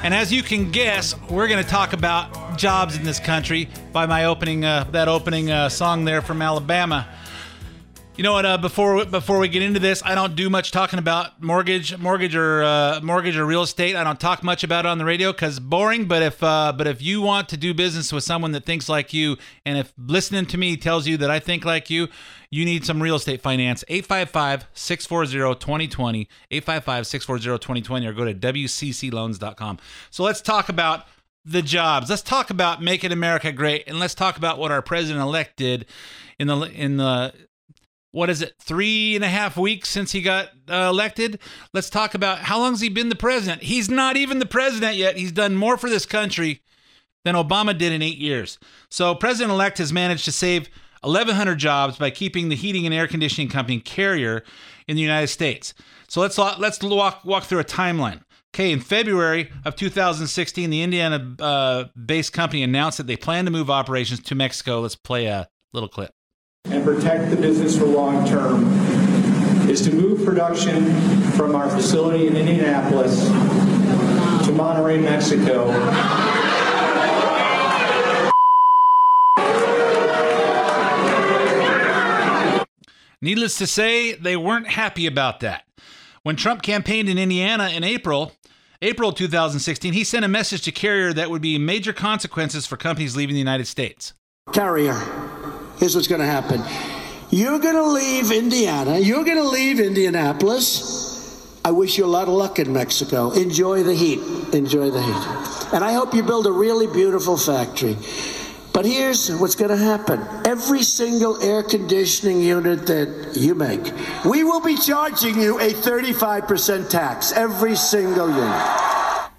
[0.04, 4.06] And as you can guess, we're going to talk about jobs in this country by
[4.06, 7.12] my opening uh, that opening uh, song there from Alabama.
[8.14, 8.44] You know what?
[8.44, 12.36] Uh, before before we get into this, I don't do much talking about mortgage, mortgage
[12.36, 13.96] or uh, mortgage or real estate.
[13.96, 16.04] I don't talk much about it on the radio because boring.
[16.04, 19.14] But if uh, but if you want to do business with someone that thinks like
[19.14, 22.08] you, and if listening to me tells you that I think like you,
[22.50, 23.82] you need some real estate finance.
[23.88, 29.78] 855-640-2020, 855-640-2020, or go to wccloans.com.
[30.10, 31.06] So let's talk about
[31.46, 32.10] the jobs.
[32.10, 35.86] Let's talk about making America great, and let's talk about what our president elect did
[36.38, 37.32] in the in the
[38.12, 41.38] what is it, three and a half weeks since he got uh, elected?
[41.74, 43.62] Let's talk about how long's he been the president?
[43.62, 45.16] He's not even the president yet.
[45.16, 46.62] He's done more for this country
[47.24, 48.58] than Obama did in eight years.
[48.90, 50.68] So, President elect has managed to save
[51.02, 54.44] 1,100 jobs by keeping the heating and air conditioning company Carrier
[54.86, 55.74] in the United States.
[56.08, 58.20] So let's let's walk walk through a timeline.
[58.54, 64.20] Okay, in February of 2016, the Indiana-based company announced that they plan to move operations
[64.20, 64.80] to Mexico.
[64.80, 66.12] Let's play a little clip
[66.72, 68.64] and protect the business for long term
[69.68, 70.92] is to move production
[71.32, 73.26] from our facility in Indianapolis
[74.46, 75.70] to Monterrey, Mexico.
[83.20, 85.64] Needless to say, they weren't happy about that.
[86.24, 88.32] When Trump campaigned in Indiana in April,
[88.80, 93.14] April 2016, he sent a message to Carrier that would be major consequences for companies
[93.14, 94.12] leaving the United States.
[94.52, 94.94] Carrier,
[95.78, 96.62] here's what's going to happen.
[97.30, 98.98] You're going to leave Indiana.
[98.98, 101.00] You're going to leave Indianapolis.
[101.64, 103.30] I wish you a lot of luck in Mexico.
[103.30, 104.20] Enjoy the heat.
[104.52, 105.72] Enjoy the heat.
[105.72, 107.96] And I hope you build a really beautiful factory.
[108.72, 113.92] But here's what's going to happen every single air conditioning unit that you make,
[114.24, 117.32] we will be charging you a 35% tax.
[117.32, 119.30] Every single unit.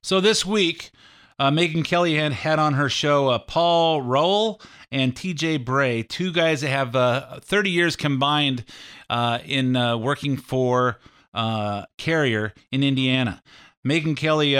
[0.00, 0.90] So this week,
[1.38, 6.32] uh, Megyn Kelly had, had on her show uh, Paul Rowell and TJ Bray, two
[6.32, 8.64] guys that have uh, 30 years combined
[9.08, 10.98] uh, in uh, working for
[11.34, 13.42] uh, Carrier in Indiana.
[13.86, 14.54] Megyn Kelly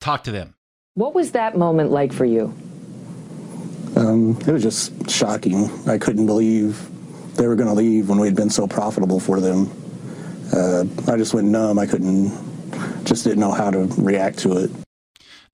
[0.00, 0.54] talked to them.
[0.94, 2.54] What was that moment like for you?
[3.96, 5.70] Um, it was just shocking.
[5.86, 6.86] I couldn't believe
[7.36, 9.70] they were going to leave when we'd been so profitable for them.
[10.52, 11.78] Uh, I just went numb.
[11.78, 12.30] I couldn't,
[13.04, 14.70] just didn't know how to react to it.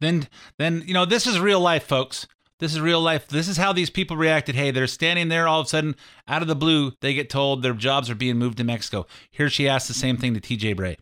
[0.03, 2.27] Then, then you know, this is real life, folks.
[2.59, 3.29] This is real life.
[3.29, 4.57] This is how these people reacted.
[4.57, 5.97] Hey, they're standing there all of a sudden,
[6.29, 9.07] out of the blue, they get told their jobs are being moved to Mexico.
[9.31, 10.97] Here she asked the same thing to TJ Bray.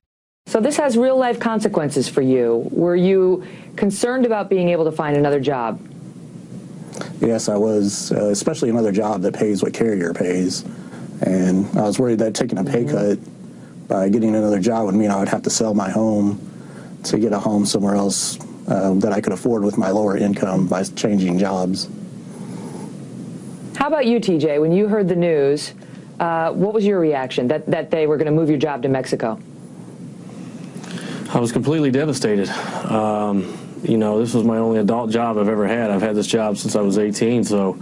[0.47, 2.69] So this has real life consequences for you.
[2.71, 5.81] Were you concerned about being able to find another job?
[7.21, 10.63] Yes, I was, uh, especially another job that pays what Carrier pays.
[11.23, 13.19] And I was worried that taking a pay cut
[13.89, 16.39] by getting another job would mean I would have to sell my home
[17.05, 18.39] to get a home somewhere else
[18.71, 21.89] uh, that I could afford with my lower income by changing jobs.
[23.77, 24.61] How about you, TJ?
[24.61, 25.75] When you heard the news,
[26.21, 28.89] uh, what was your reaction that, that they were going to move your job to
[28.89, 29.41] Mexico?
[31.33, 32.49] I was completely devastated.
[32.91, 35.91] Um, you know, this was my only adult job I've ever had.
[35.91, 37.79] I've had this job since I was 18, so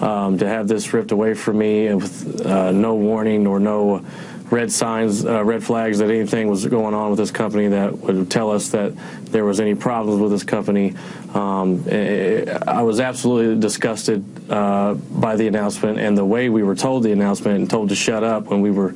[0.00, 4.04] um, to have this ripped away from me with uh, no warning or no
[4.52, 8.30] red signs, uh, red flags that anything was going on with this company that would
[8.30, 8.92] tell us that
[9.24, 10.94] there was any problems with this company.
[11.32, 16.76] Um, it, I was absolutely disgusted uh, by the announcement and the way we were
[16.76, 18.94] told the announcement and told to shut up when we were,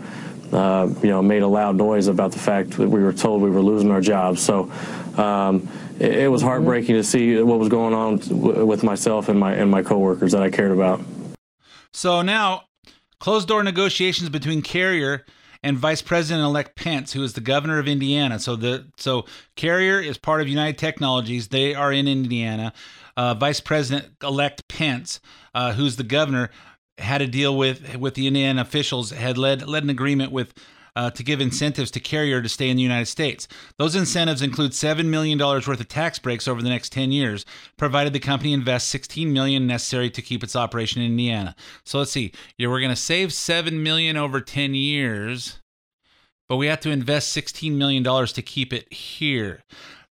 [0.53, 3.51] uh, you know, made a loud noise about the fact that we were told we
[3.51, 4.43] were losing our jobs.
[4.43, 4.71] So.
[5.17, 8.21] Um, it, was heartbreaking to see what was going on
[8.67, 11.01] with myself and my and my coworkers that I cared about.
[11.95, 12.65] So now,
[13.19, 15.25] closed door negotiations between Carrier
[15.67, 18.39] and Vice President elect Pence, who is the governor of Indiana.
[18.39, 19.25] So the so
[19.57, 21.49] Carrier is part of United Technologies.
[21.49, 22.73] They are in Indiana.
[23.17, 25.19] Uh, Vice President elect Pence,
[25.57, 26.51] uh, who's the governor,
[26.99, 30.55] had a deal with with the Indiana officials, had led led an agreement with
[30.97, 33.47] uh, to give incentives to Carrier to stay in the United States.
[33.79, 37.45] Those incentives include $7 million worth of tax breaks over the next 10 years,
[37.77, 41.55] provided the company invests 16 million necessary to keep its operation in Indiana.
[41.85, 42.33] So let's see.
[42.57, 45.59] Yeah, we're going to save 7 million over 10 years,
[46.49, 49.63] but we have to invest $16 million to keep it here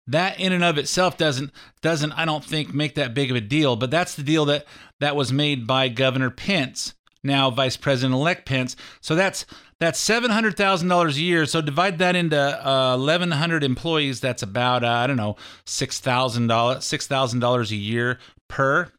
[0.07, 3.41] that in and of itself doesn't doesn't I don't think make that big of a
[3.41, 4.65] deal, but that's the deal that
[4.99, 6.93] that was made by Governor Pence,
[7.25, 8.75] now Vice President elect Pence.
[9.01, 9.45] So that's
[9.79, 11.45] that's seven hundred thousand dollars a year.
[11.45, 14.21] So divide that into uh, eleven hundred employees.
[14.21, 15.35] That's about uh, I don't know
[15.65, 18.91] six thousand dollars six thousand dollars a year per.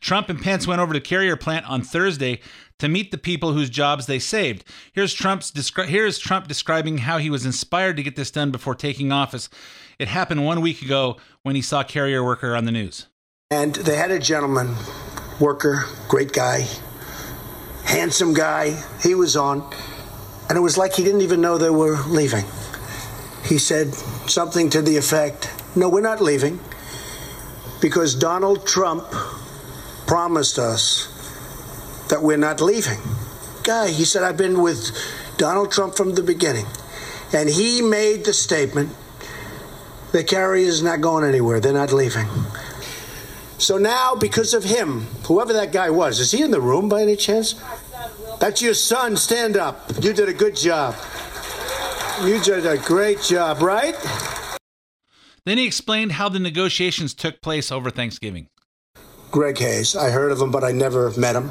[0.00, 2.40] Trump and Pence went over to Carrier plant on Thursday
[2.78, 4.64] to meet the people whose jobs they saved.
[4.92, 8.74] Here's Trump's descri- here's Trump describing how he was inspired to get this done before
[8.76, 9.48] taking office.
[9.98, 13.06] It happened one week ago when he saw Carrier worker on the news.
[13.50, 14.76] And they had a gentleman,
[15.40, 16.68] worker, great guy,
[17.88, 18.80] handsome guy.
[19.02, 19.68] He was on,
[20.48, 22.44] and it was like he didn't even know they were leaving.
[23.44, 23.94] He said
[24.28, 26.60] something to the effect No, we're not leaving
[27.80, 29.06] because Donald Trump
[30.06, 31.06] promised us
[32.08, 32.98] that we're not leaving.
[33.62, 34.90] Guy, he said, I've been with
[35.36, 36.66] Donald Trump from the beginning.
[37.32, 38.90] And he made the statement
[40.12, 41.60] the carrier is not going anywhere.
[41.60, 42.26] They're not leaving.
[43.58, 47.02] So now, because of him, whoever that guy was, is he in the room by
[47.02, 47.60] any chance?
[48.38, 49.16] That's your son.
[49.16, 49.90] Stand up.
[50.00, 50.94] You did a good job.
[52.22, 53.96] You did a great job, right?
[55.44, 58.48] Then he explained how the negotiations took place over Thanksgiving.
[59.30, 59.96] Greg Hayes.
[59.96, 61.50] I heard of him, but I never met him.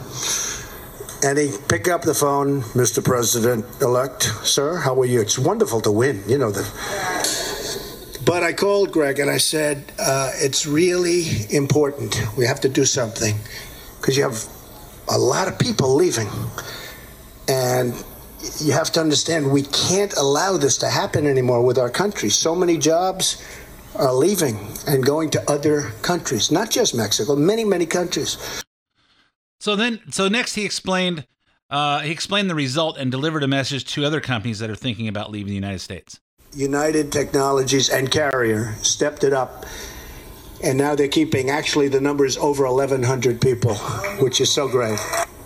[1.24, 3.04] And he picked up the phone, Mr.
[3.04, 5.20] President elect, sir, how are you?
[5.20, 6.24] It's wonderful to win.
[6.28, 6.64] You know, the
[8.28, 12.22] but I called Greg and I said, uh, it's really important.
[12.38, 13.36] We have to do something
[14.00, 14.46] because you have
[15.10, 16.28] a lot of people leaving.
[17.48, 17.94] And
[18.60, 22.30] you have to understand we can't allow this to happen anymore with our country.
[22.30, 23.42] So many jobs
[23.96, 28.38] are leaving and going to other countries, not just Mexico, many, many countries.
[29.62, 31.26] So then, so next he explained,
[31.70, 35.08] uh, he explained the result and delivered a message to other companies that are thinking
[35.08, 36.20] about leaving the United States.
[36.58, 39.68] United Technologies and Carrier stepped it up.
[40.64, 43.76] And now they're keeping actually the number is over 1,100 people,
[44.20, 45.00] which is so great.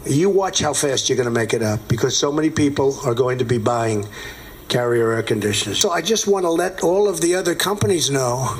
[0.05, 3.13] You watch how fast you're going to make it up because so many people are
[3.13, 4.07] going to be buying
[4.69, 5.79] Carrier air conditioners.
[5.79, 8.57] So I just want to let all of the other companies know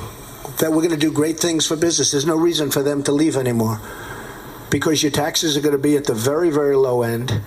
[0.58, 2.10] that we're going to do great things for business.
[2.10, 3.80] There's no reason for them to leave anymore
[4.68, 7.40] because your taxes are going to be at the very, very low end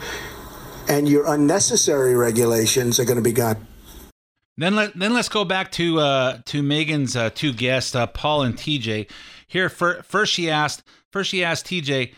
[0.89, 3.68] and your unnecessary regulations are going to be gone.
[4.58, 8.44] Then let then let's go back to uh, to Megyn's uh, two guests, uh, Paul
[8.44, 9.10] and TJ.
[9.48, 12.13] Here fir- first, she asked first she asked TJ,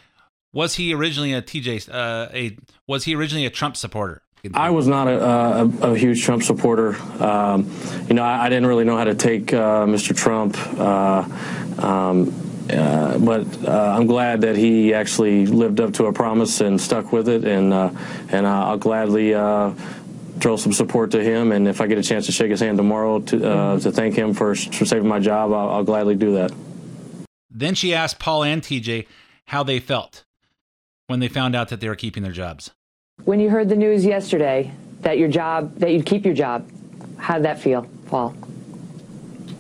[0.54, 4.21] was he originally a TJ uh, a was he originally a Trump supporter?
[4.54, 6.95] I was not a, a, a huge Trump supporter.
[7.21, 7.69] Um,
[8.08, 10.15] you know, I, I, didn't really know how to take uh, Mr.
[10.15, 10.56] Trump.
[10.80, 12.34] Uh, um,
[12.69, 17.12] uh, but uh, I'm glad that he actually lived up to a promise and stuck
[17.12, 17.91] with it, and uh,
[18.30, 19.34] and I'll gladly
[20.39, 21.52] throw some support to him.
[21.52, 24.15] And if I get a chance to shake his hand tomorrow to uh, to thank
[24.15, 26.52] him for for saving my job, I'll, I'll gladly do that.
[27.50, 29.08] Then she asked Paul and TJ
[29.45, 30.26] how they felt
[31.08, 32.71] when they found out that they were keeping their jobs.
[33.26, 34.71] When you heard the news yesterday
[35.02, 36.69] that your job that you'd keep your job,
[37.17, 38.36] how did that feel, Paul?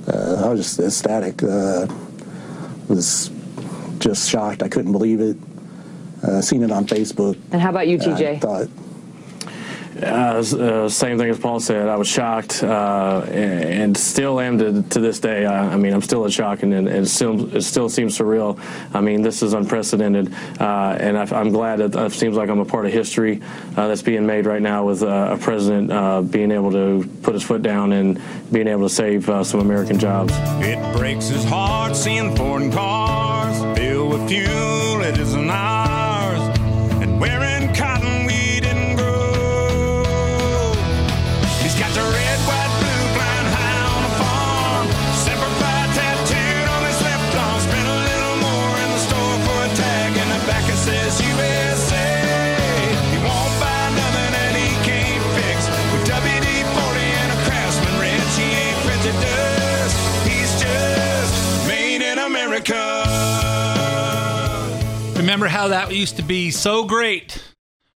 [0.07, 1.43] Uh, I was just ecstatic.
[1.43, 1.87] Uh,
[2.87, 3.29] was
[3.99, 4.63] just shocked.
[4.63, 5.37] I couldn't believe it.
[6.23, 7.37] Uh, seen it on Facebook.
[7.51, 8.35] And how about you, TJ?
[8.35, 8.67] I thought
[10.03, 11.87] uh, uh, same thing as Paul said.
[11.87, 15.45] I was shocked, uh, and still am to, to this day.
[15.45, 18.59] I, I, mean, I'm still in shock, and, and, it still it still seems surreal.
[18.93, 22.59] I mean, this is unprecedented, uh, and I, am glad that it seems like I'm
[22.59, 23.41] a part of history
[23.75, 27.43] uh, that's being made right now with uh, a president being able to put his
[27.43, 30.33] foot down and being able to save some American jobs.
[30.61, 35.01] It breaks his heart seeing foreign cars filled with fuel.
[35.01, 35.96] It isn't ours, and
[65.69, 67.43] That used to be so great?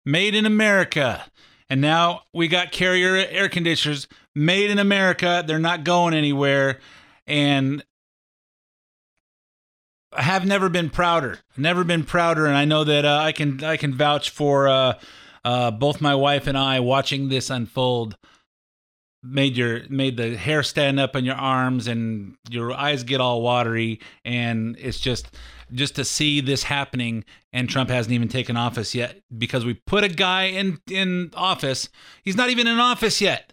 [0.05, 1.25] Made in America.
[1.69, 5.45] And now we got carrier air conditioners made in America.
[5.47, 6.81] They're not going anywhere.
[7.29, 7.85] And
[10.13, 11.39] I have never been prouder.
[11.57, 12.47] Never been prouder.
[12.47, 14.99] And I know that uh, I can I can vouch for uh,
[15.45, 18.17] uh, both my wife and I watching this unfold
[19.23, 23.43] made your made the hair stand up on your arms and your eyes get all
[23.43, 25.37] watery and it's just
[25.73, 30.05] just to see this happening and Trump hasn't even taken office yet because we put
[30.05, 31.89] a guy in in office.
[32.23, 33.53] He's not even in office yet.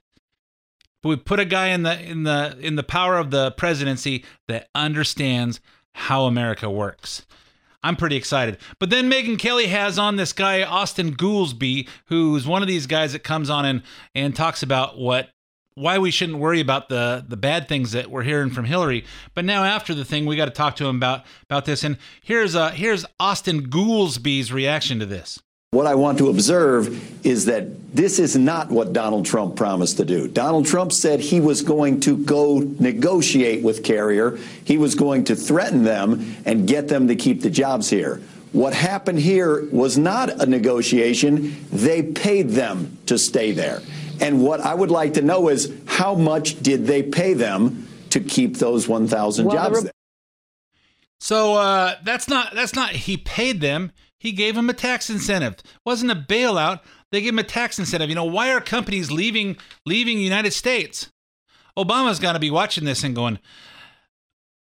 [1.03, 4.25] But we put a guy in the in the in the power of the presidency
[4.47, 5.59] that understands
[5.93, 7.25] how America works.
[7.83, 8.57] I'm pretty excited.
[8.79, 13.13] But then Megyn Kelly has on this guy Austin Goolsbee, who's one of these guys
[13.13, 13.83] that comes on and
[14.15, 15.29] and talks about what
[15.77, 19.05] why we shouldn't worry about the the bad things that we're hearing from Hillary.
[19.35, 21.83] But now after the thing, we got to talk to him about about this.
[21.83, 25.39] And here's uh here's Austin Goolsbee's reaction to this.
[25.71, 30.05] What I want to observe is that this is not what Donald Trump promised to
[30.05, 30.27] do.
[30.27, 35.35] Donald Trump said he was going to go negotiate with Carrier, he was going to
[35.35, 38.21] threaten them and get them to keep the jobs here.
[38.53, 43.81] What happened here was not a negotiation, they paid them to stay there.
[44.19, 48.19] And what I would like to know is how much did they pay them to
[48.19, 49.91] keep those 1,000 Well, jobs there?
[51.19, 53.91] So uh, that's not that's not he paid them.
[54.19, 55.55] He gave them a tax incentive.
[55.85, 56.81] wasn't a bailout.
[57.11, 58.09] They gave him a tax incentive.
[58.09, 61.11] You know why are companies leaving leaving United States?
[61.77, 63.39] Obama's got to be watching this and going,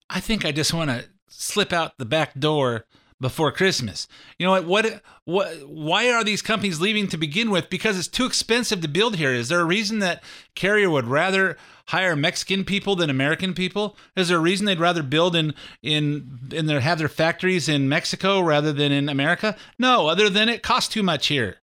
[0.09, 2.85] I think I just want to slip out the back door
[3.21, 4.09] before Christmas.
[4.39, 4.65] You know what?
[4.65, 5.03] What?
[5.25, 5.69] What?
[5.69, 7.71] Why are these companies leaving to begin with?
[7.71, 9.33] Because it's too expensive to build here.
[9.33, 10.23] Is there a reason that
[10.55, 11.57] Carrier would rather
[11.89, 13.97] hire Mexican people than American people?
[14.17, 17.89] Is there a reason they'd rather build in in in their have their factories in
[17.89, 19.57] Mexico rather than in America?
[19.79, 21.57] No, other than it costs too much here.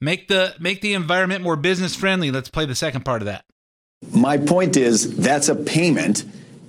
[0.00, 2.30] Make the make the environment more business friendly.
[2.30, 3.44] Let's play the second part of that.
[4.12, 6.24] My point is that's a payment.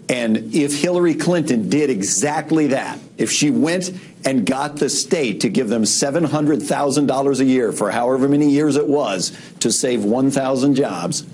[0.09, 3.91] And if Hillary Clinton did exactly that, if she went
[4.25, 8.87] and got the state to give them $700,000 a year for however many years it
[8.87, 11.25] was to save 1,000 jobs,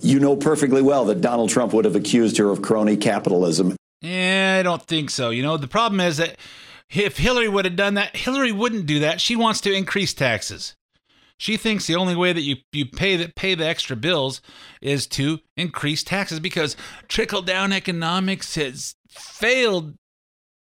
[0.00, 3.76] you know perfectly well that Donald Trump would have accused her of crony capitalism.
[4.02, 5.30] Eh, I don't think so.
[5.30, 6.36] You know, the problem is that
[6.90, 9.20] if Hillary would have done that, Hillary wouldn't do that.
[9.20, 10.74] She wants to increase taxes.
[11.42, 14.40] She thinks the only way that you, you pay the pay the extra bills
[14.80, 16.76] is to increase taxes because
[17.08, 19.96] trickle down economics has failed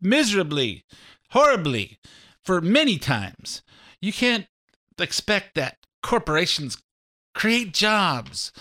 [0.01, 0.85] miserably,
[1.31, 1.99] horribly
[2.45, 3.63] for many times.
[4.01, 4.47] You can't
[4.97, 6.81] expect that corporations
[7.35, 8.53] create jobs.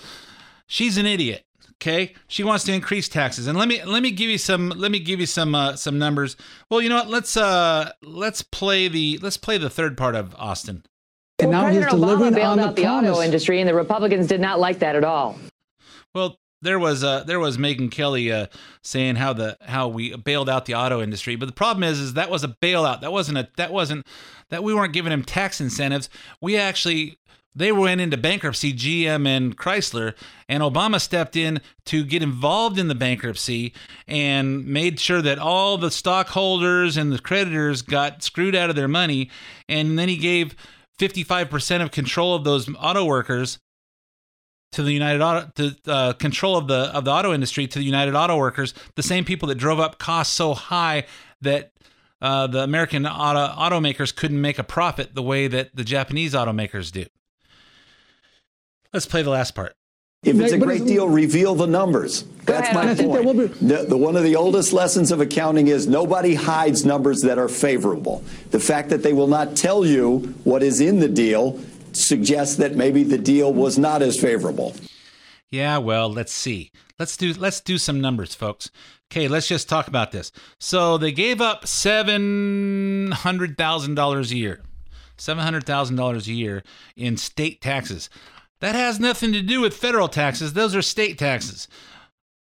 [0.66, 1.44] She's an idiot.
[1.76, 4.90] Okay, she wants to increase taxes, and let me let me give you some let
[4.90, 6.36] me give you some uh, some numbers.
[6.72, 7.10] Well, you know what?
[7.10, 10.82] Let's uh let's play the let's play the third part of Austin.
[11.42, 13.74] And now he's President delivering Obama bailed on the out the auto industry, and the
[13.74, 15.38] Republicans did not like that at all.
[16.14, 18.48] Well, there was uh, there was Megyn Kelly uh,
[18.82, 22.14] saying how the how we bailed out the auto industry, but the problem is is
[22.14, 23.02] that was a bailout.
[23.02, 24.06] That wasn't a that wasn't
[24.50, 26.10] that we weren't giving them tax incentives.
[26.42, 27.18] We actually
[27.56, 30.14] they went into bankruptcy, GM and Chrysler,
[30.48, 33.74] and Obama stepped in to get involved in the bankruptcy
[34.08, 38.88] and made sure that all the stockholders and the creditors got screwed out of their
[38.88, 39.30] money.
[39.68, 40.56] And then he gave
[41.00, 43.60] 55% of control of those auto workers
[44.74, 47.86] to the United Auto to uh, control of the of the auto industry to the
[47.86, 51.06] United Auto Workers, the same people that drove up costs so high
[51.42, 51.72] that
[52.22, 56.92] uh, the American auto automakers couldn't make a profit the way that the Japanese automakers
[56.92, 57.06] do.
[58.94, 59.76] Let's play the last part.
[60.22, 62.24] If it's a great deal, reveal the numbers.
[62.44, 63.54] That's my I think that point.
[63.66, 67.48] The, the, one of the oldest lessons of accounting is nobody hides numbers that are
[67.48, 68.22] favorable.
[68.52, 71.58] The fact that they will not tell you what is in the deal
[71.94, 74.76] suggests that maybe the deal was not as favorable.
[75.52, 76.72] Yeah, well, let's see.
[77.00, 78.70] Let's do let's do some numbers, folks.
[79.10, 80.34] Okay, let's just talk about this.
[80.60, 84.60] So they gave up seven hundred thousand dollars a year,
[85.16, 86.62] seven hundred thousand dollars a year
[86.98, 88.10] in state taxes.
[88.62, 91.68] That has nothing to do with federal taxes; those are state taxes.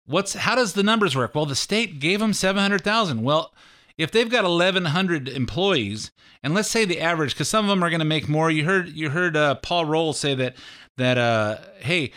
[0.05, 1.35] What's how does the numbers work?
[1.35, 3.23] Well, the state gave them seven hundred thousand.
[3.23, 3.53] Well,
[3.97, 6.11] if they've got eleven hundred employees,
[6.43, 8.49] and let's say the average, because some of them are going to make more.
[8.51, 10.55] You heard you heard uh, Paul Roll say that
[10.97, 12.11] that uh, hey.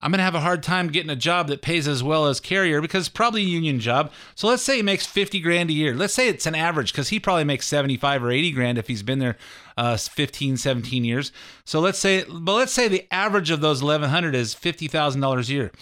[0.00, 2.38] I'm going to have a hard time getting a job that pays as well as
[2.38, 4.12] Carrier because probably a union job.
[4.36, 5.92] So let's say he makes 50 grand a year.
[5.92, 9.02] Let's say it's an average because he probably makes 75 or 80 grand if he's
[9.02, 9.36] been there
[9.76, 11.32] uh, 15, 17 years.
[11.64, 15.72] So let's say, but let's say the average of those 1100 is $50,000 a year.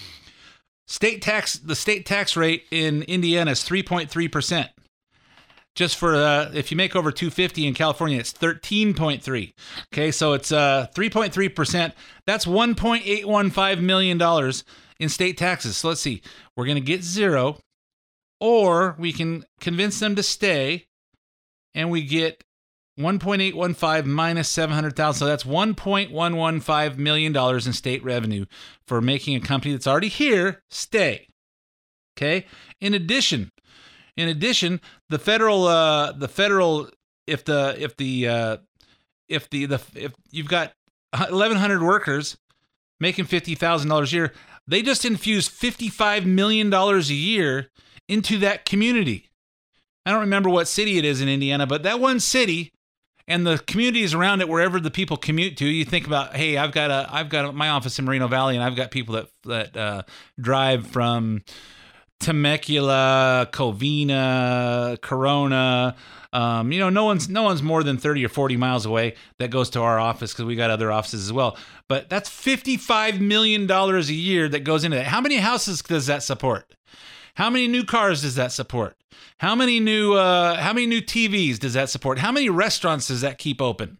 [0.86, 4.68] State tax, the state tax rate in Indiana is 3.3%.
[5.76, 9.52] Just for uh, if you make over 250 in California, it's 13.3.
[9.92, 11.94] Okay, so it's uh 3.3 percent.
[12.26, 14.64] That's 1.815 million dollars
[14.98, 15.76] in state taxes.
[15.76, 16.22] So let's see,
[16.56, 17.58] we're gonna get zero,
[18.40, 20.86] or we can convince them to stay,
[21.74, 22.42] and we get
[22.98, 25.18] 1.815 minus 700,000.
[25.18, 28.46] So that's 1.115 million dollars in state revenue
[28.86, 31.28] for making a company that's already here stay.
[32.16, 32.46] Okay?
[32.80, 33.50] In addition,
[34.16, 36.88] in addition, the federal uh the federal
[37.26, 38.56] if the if the uh
[39.28, 40.72] if the the if you've got
[41.12, 42.36] 1100 workers
[43.00, 44.32] making $50,000 a year,
[44.66, 47.70] they just infused $55 million a year
[48.08, 49.28] into that community.
[50.04, 52.72] I don't remember what city it is in Indiana, but that one city
[53.28, 56.72] and the communities around it, wherever the people commute to, you think about, hey, I've
[56.72, 59.28] got a, I've got a, my office in Moreno Valley, and I've got people that
[59.44, 60.02] that uh,
[60.40, 61.42] drive from
[62.20, 65.96] Temecula, Covina, Corona.
[66.32, 69.50] Um, you know, no one's no one's more than thirty or forty miles away that
[69.50, 71.56] goes to our office because we got other offices as well.
[71.88, 75.06] But that's fifty-five million dollars a year that goes into that.
[75.06, 76.74] How many houses does that support?
[77.34, 78.96] How many new cars does that support?
[79.38, 82.18] How many new uh, how many new TVs does that support?
[82.18, 83.98] How many restaurants does that keep open?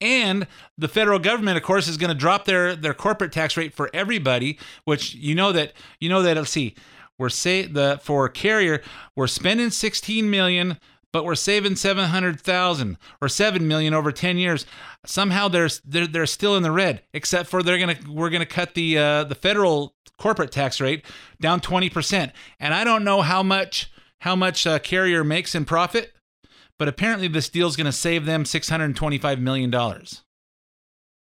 [0.00, 3.72] And the federal government, of course, is going to drop their their corporate tax rate
[3.72, 4.58] for everybody.
[4.84, 6.36] Which you know that you know that.
[6.36, 6.74] Let's see,
[7.18, 8.82] we're say the for carrier
[9.14, 10.78] we're spending sixteen million,
[11.12, 14.66] but we're saving seven hundred thousand or seven million over ten years.
[15.06, 18.74] Somehow they're they're they're still in the red, except for they're gonna we're gonna cut
[18.74, 21.04] the uh, the federal corporate tax rate
[21.40, 22.32] down twenty percent.
[22.60, 26.12] And I don't know how much how much uh, carrier makes in profit
[26.78, 29.72] but apparently this deal's going to save them $625 million.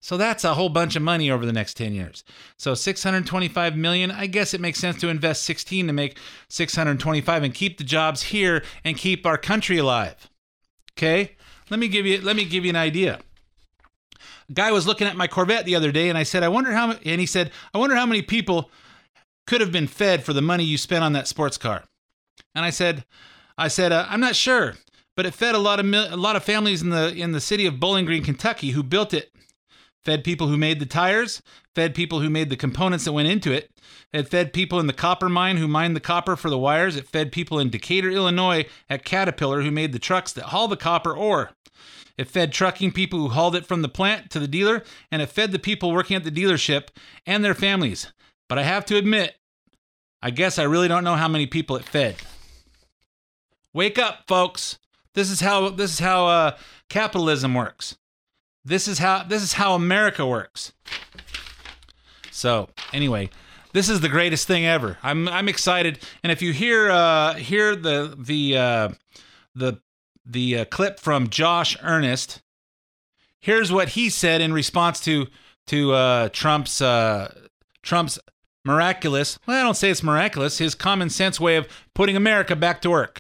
[0.03, 2.24] So that's a whole bunch of money over the next 10 years.
[2.57, 6.16] So 625 million, I guess it makes sense to invest 16 to make
[6.49, 10.30] 625 and keep the jobs here and keep our country alive.
[10.97, 11.36] Okay?
[11.68, 13.20] Let me give you let me give you an idea.
[14.49, 16.72] A guy was looking at my Corvette the other day and I said, "I wonder
[16.72, 18.70] how and he said, "I wonder how many people
[19.47, 21.84] could have been fed for the money you spent on that sports car."
[22.55, 23.05] And I said,
[23.57, 24.76] I said, uh, "I'm not sure."
[25.16, 27.66] But it fed a lot of a lot of families in the in the city
[27.66, 29.30] of Bowling Green, Kentucky, who built it.
[30.04, 31.42] Fed people who made the tires,
[31.74, 33.70] fed people who made the components that went into it.
[34.14, 36.96] It fed people in the copper mine who mined the copper for the wires.
[36.96, 40.76] It fed people in Decatur, Illinois at Caterpillar who made the trucks that haul the
[40.76, 41.50] copper ore.
[42.16, 45.30] It fed trucking people who hauled it from the plant to the dealer, and it
[45.30, 46.88] fed the people working at the dealership
[47.24, 48.12] and their families.
[48.48, 49.36] But I have to admit,
[50.20, 52.16] I guess I really don't know how many people it fed.
[53.72, 54.80] Wake up, folks.
[55.14, 56.56] This is how this is how uh,
[56.88, 57.96] capitalism works.
[58.64, 60.72] This is how this is how America works.
[62.30, 63.30] So anyway,
[63.72, 64.98] this is the greatest thing ever.
[65.02, 68.88] I'm I'm excited, and if you hear uh, hear the the uh,
[69.54, 69.80] the
[70.24, 72.42] the uh, clip from Josh Earnest,
[73.40, 75.26] here's what he said in response to
[75.66, 77.34] to uh, Trump's uh,
[77.82, 78.18] Trump's
[78.64, 79.38] miraculous.
[79.46, 80.58] Well, I don't say it's miraculous.
[80.58, 83.18] His common sense way of putting America back to work.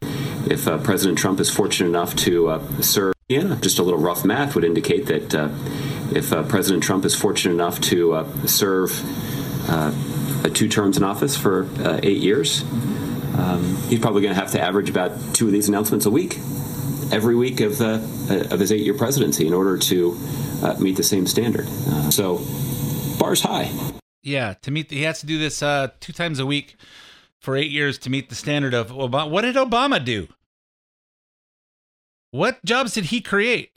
[0.48, 4.24] If uh, President Trump is fortunate enough to uh, serve, yeah, just a little rough
[4.24, 5.48] math would indicate that uh,
[6.12, 8.90] if uh, President Trump is fortunate enough to uh, serve
[9.70, 9.92] uh,
[10.54, 11.68] two terms in office for
[12.02, 12.62] eight years,
[13.38, 16.38] um, he's probably going to have to average about two of these announcements a week,
[17.12, 20.18] every week of of his eight-year presidency, in order to
[20.78, 21.68] meet the same standard.
[22.12, 22.40] so,
[23.18, 23.70] bars high.
[24.22, 26.76] Yeah, to meet, the, he has to do this uh, two times a week
[27.40, 29.30] for eight years to meet the standard of Obama.
[29.30, 30.28] What did Obama do?
[32.30, 33.70] What jobs did he create?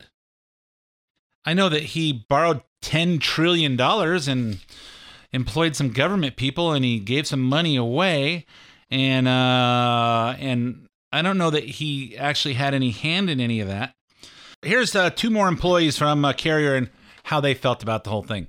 [1.45, 4.59] I know that he borrowed ten trillion dollars and
[5.31, 8.45] employed some government people, and he gave some money away,
[8.91, 13.67] and uh, and I don't know that he actually had any hand in any of
[13.67, 13.95] that.
[14.61, 16.89] Here's uh, two more employees from uh, Carrier and
[17.23, 18.47] how they felt about the whole thing.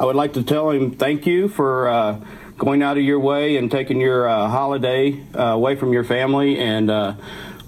[0.00, 2.20] I would like to tell him thank you for uh,
[2.56, 6.58] going out of your way and taking your uh, holiday uh, away from your family
[6.58, 7.16] and uh,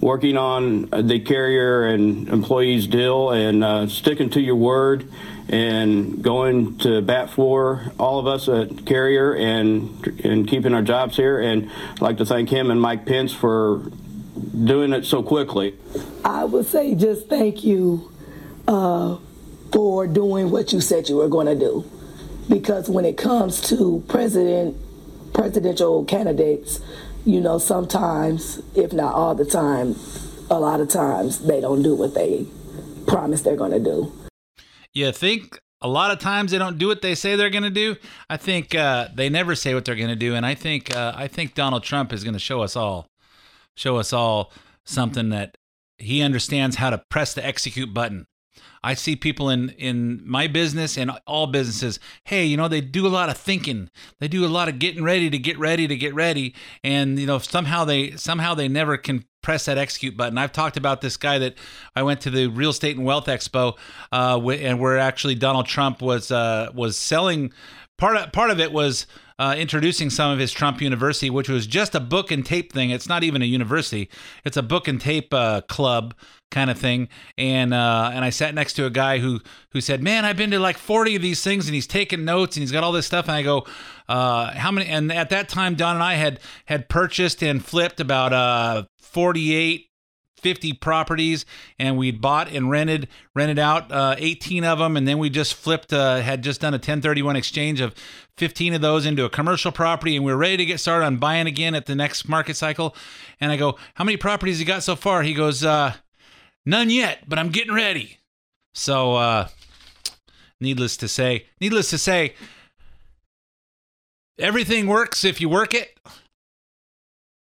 [0.00, 5.06] working on the carrier and employees deal and uh, sticking to your word
[5.50, 11.18] and going to bat for all of us at Carrier and and keeping our jobs
[11.18, 11.38] here.
[11.38, 13.82] And I'd like to thank him and Mike Pence for
[14.64, 15.76] doing it so quickly.
[16.24, 18.10] I would say just thank you
[18.66, 19.18] uh,
[19.70, 21.84] for doing what you said you were going to do
[22.52, 24.76] because when it comes to president
[25.32, 26.80] presidential candidates,
[27.24, 29.96] you know, sometimes, if not all the time,
[30.50, 32.46] a lot of times they don't do what they
[33.06, 34.12] promise they're going to do.
[34.92, 37.70] You think a lot of times they don't do what they say they're going to
[37.70, 37.96] do?
[38.28, 41.14] I think uh, they never say what they're going to do, and I think uh,
[41.16, 43.06] I think Donald Trump is going to show us all,
[43.78, 44.52] show us all
[44.84, 45.54] something that
[45.96, 48.26] he understands how to press the execute button.
[48.84, 52.00] I see people in in my business and all businesses.
[52.24, 53.90] Hey, you know they do a lot of thinking.
[54.18, 57.26] They do a lot of getting ready to get ready to get ready, and you
[57.26, 60.38] know somehow they somehow they never can press that execute button.
[60.38, 61.54] I've talked about this guy that
[61.94, 63.76] I went to the Real Estate and Wealth Expo,
[64.10, 67.52] uh, and where actually Donald Trump was uh, was selling.
[67.98, 69.06] Part of, part of it was
[69.42, 72.90] uh, introducing some of his Trump University, which was just a book and tape thing.
[72.90, 74.08] It's not even a university;
[74.44, 76.14] it's a book and tape uh, club
[76.52, 77.08] kind of thing.
[77.36, 79.40] And uh, and I sat next to a guy who
[79.72, 82.56] who said, "Man, I've been to like forty of these things, and he's taking notes,
[82.56, 83.66] and he's got all this stuff." And I go,
[84.08, 87.98] uh, "How many?" And at that time, Don and I had had purchased and flipped
[87.98, 89.88] about uh, forty eight
[90.42, 91.46] 50 properties
[91.78, 95.54] and we'd bought and rented rented out uh, 18 of them and then we just
[95.54, 97.94] flipped uh, had just done a 1031 exchange of
[98.36, 101.16] 15 of those into a commercial property and we are ready to get started on
[101.16, 102.94] buying again at the next market cycle.
[103.40, 105.22] And i go how many properties you got so far?
[105.22, 105.94] He goes uh,
[106.66, 108.18] none yet but i'm getting ready.
[108.74, 109.48] So uh,
[110.60, 112.34] needless to say needless to say
[114.38, 115.96] everything works if you work it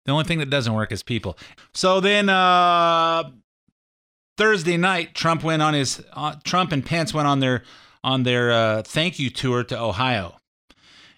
[0.08, 1.36] the only thing that doesn't work is people.
[1.74, 3.30] So then uh,
[4.38, 7.62] Thursday night, Trump went on his uh, Trump and Pence went on their
[8.02, 10.36] on their uh, thank you tour to Ohio,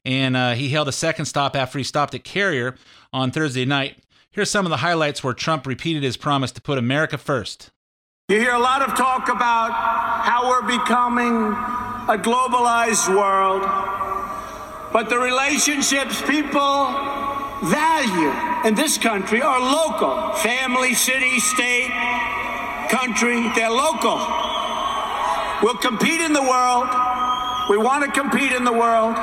[0.04, 2.74] and uh, he held a second stop after he stopped at Carrier
[3.12, 3.98] on Thursday night.
[4.32, 7.70] Here's some of the highlights where Trump repeated his promise to put America first.
[8.28, 11.52] You hear a lot of talk about how we're becoming
[12.08, 13.62] a globalized world,
[14.92, 17.29] but the relationships people
[17.62, 18.32] value
[18.66, 21.90] in this country are local family, city, state,
[22.88, 24.18] country, they're local.
[25.62, 26.88] We'll compete in the world.
[27.68, 29.14] We want to compete in the world.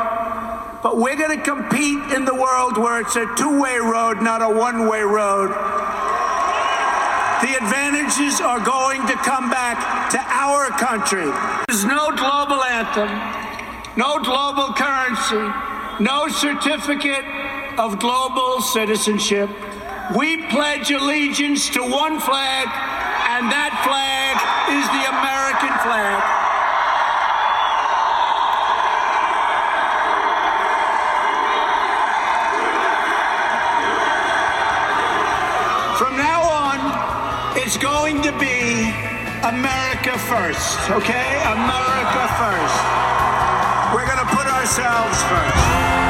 [0.83, 4.41] But we're going to compete in the world where it's a two way road, not
[4.41, 5.49] a one way road.
[7.41, 11.29] The advantages are going to come back to our country.
[11.67, 13.09] There's no global anthem,
[13.97, 15.45] no global currency,
[15.99, 17.25] no certificate
[17.77, 19.49] of global citizenship.
[20.15, 22.67] We pledge allegiance to one flag,
[23.29, 24.33] and that flag
[24.73, 26.17] is the American flag.
[35.99, 38.89] From now on, it's going to be
[39.45, 41.43] America first, okay?
[41.45, 42.77] America first.
[43.93, 46.06] We're going to put ourselves first.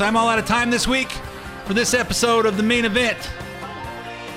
[0.00, 1.10] I'm all out of time this week
[1.64, 3.18] for this episode of the main event.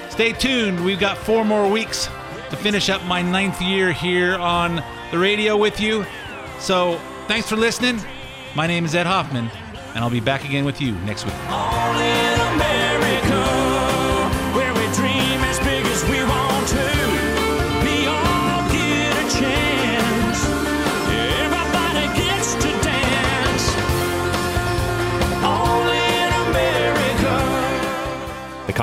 [0.09, 0.83] Stay tuned.
[0.83, 2.09] We've got four more weeks
[2.49, 6.05] to finish up my ninth year here on the radio with you.
[6.59, 7.99] So thanks for listening.
[8.55, 9.49] My name is Ed Hoffman,
[9.95, 11.33] and I'll be back again with you next week.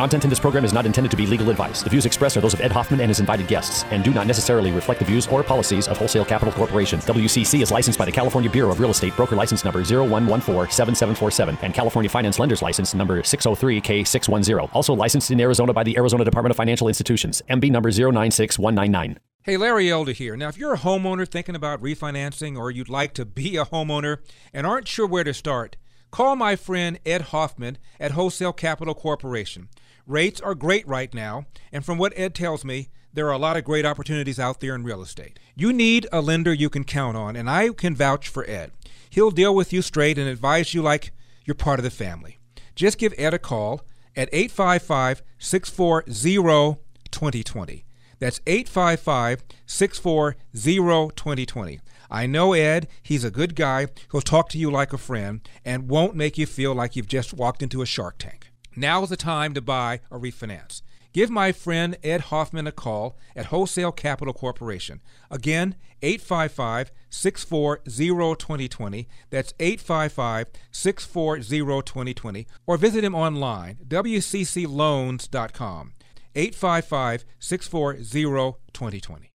[0.00, 1.82] Content in this program is not intended to be legal advice.
[1.82, 4.26] The views expressed are those of Ed Hoffman and his invited guests and do not
[4.26, 7.00] necessarily reflect the views or policies of Wholesale Capital Corporation.
[7.00, 11.74] WCC is licensed by the California Bureau of Real Estate, broker license number 01147747 and
[11.74, 14.70] California Finance Lenders License number 603K610.
[14.72, 19.18] Also licensed in Arizona by the Arizona Department of Financial Institutions, MB number 096199.
[19.42, 20.34] Hey, Larry Elder here.
[20.34, 24.20] Now, if you're a homeowner thinking about refinancing or you'd like to be a homeowner
[24.54, 25.76] and aren't sure where to start,
[26.10, 29.68] call my friend Ed Hoffman at Wholesale Capital Corporation.
[30.10, 33.56] Rates are great right now, and from what Ed tells me, there are a lot
[33.56, 35.38] of great opportunities out there in real estate.
[35.54, 38.72] You need a lender you can count on, and I can vouch for Ed.
[39.08, 41.12] He'll deal with you straight and advise you like
[41.44, 42.40] you're part of the family.
[42.74, 43.82] Just give Ed a call
[44.16, 46.80] at 855 640
[47.12, 47.84] 2020.
[48.18, 51.80] That's 855 640 2020.
[52.10, 52.88] I know Ed.
[53.00, 53.86] He's a good guy.
[54.10, 57.32] He'll talk to you like a friend and won't make you feel like you've just
[57.32, 58.49] walked into a shark tank.
[58.76, 60.82] Now is the time to buy or refinance.
[61.12, 65.00] Give my friend Ed Hoffman a call at Wholesale Capital Corporation.
[65.30, 69.08] Again, 855 640 2020.
[69.30, 72.46] That's 855 640 2020.
[72.66, 75.92] Or visit him online, wccloans.com.
[76.36, 79.29] 855 640 2020.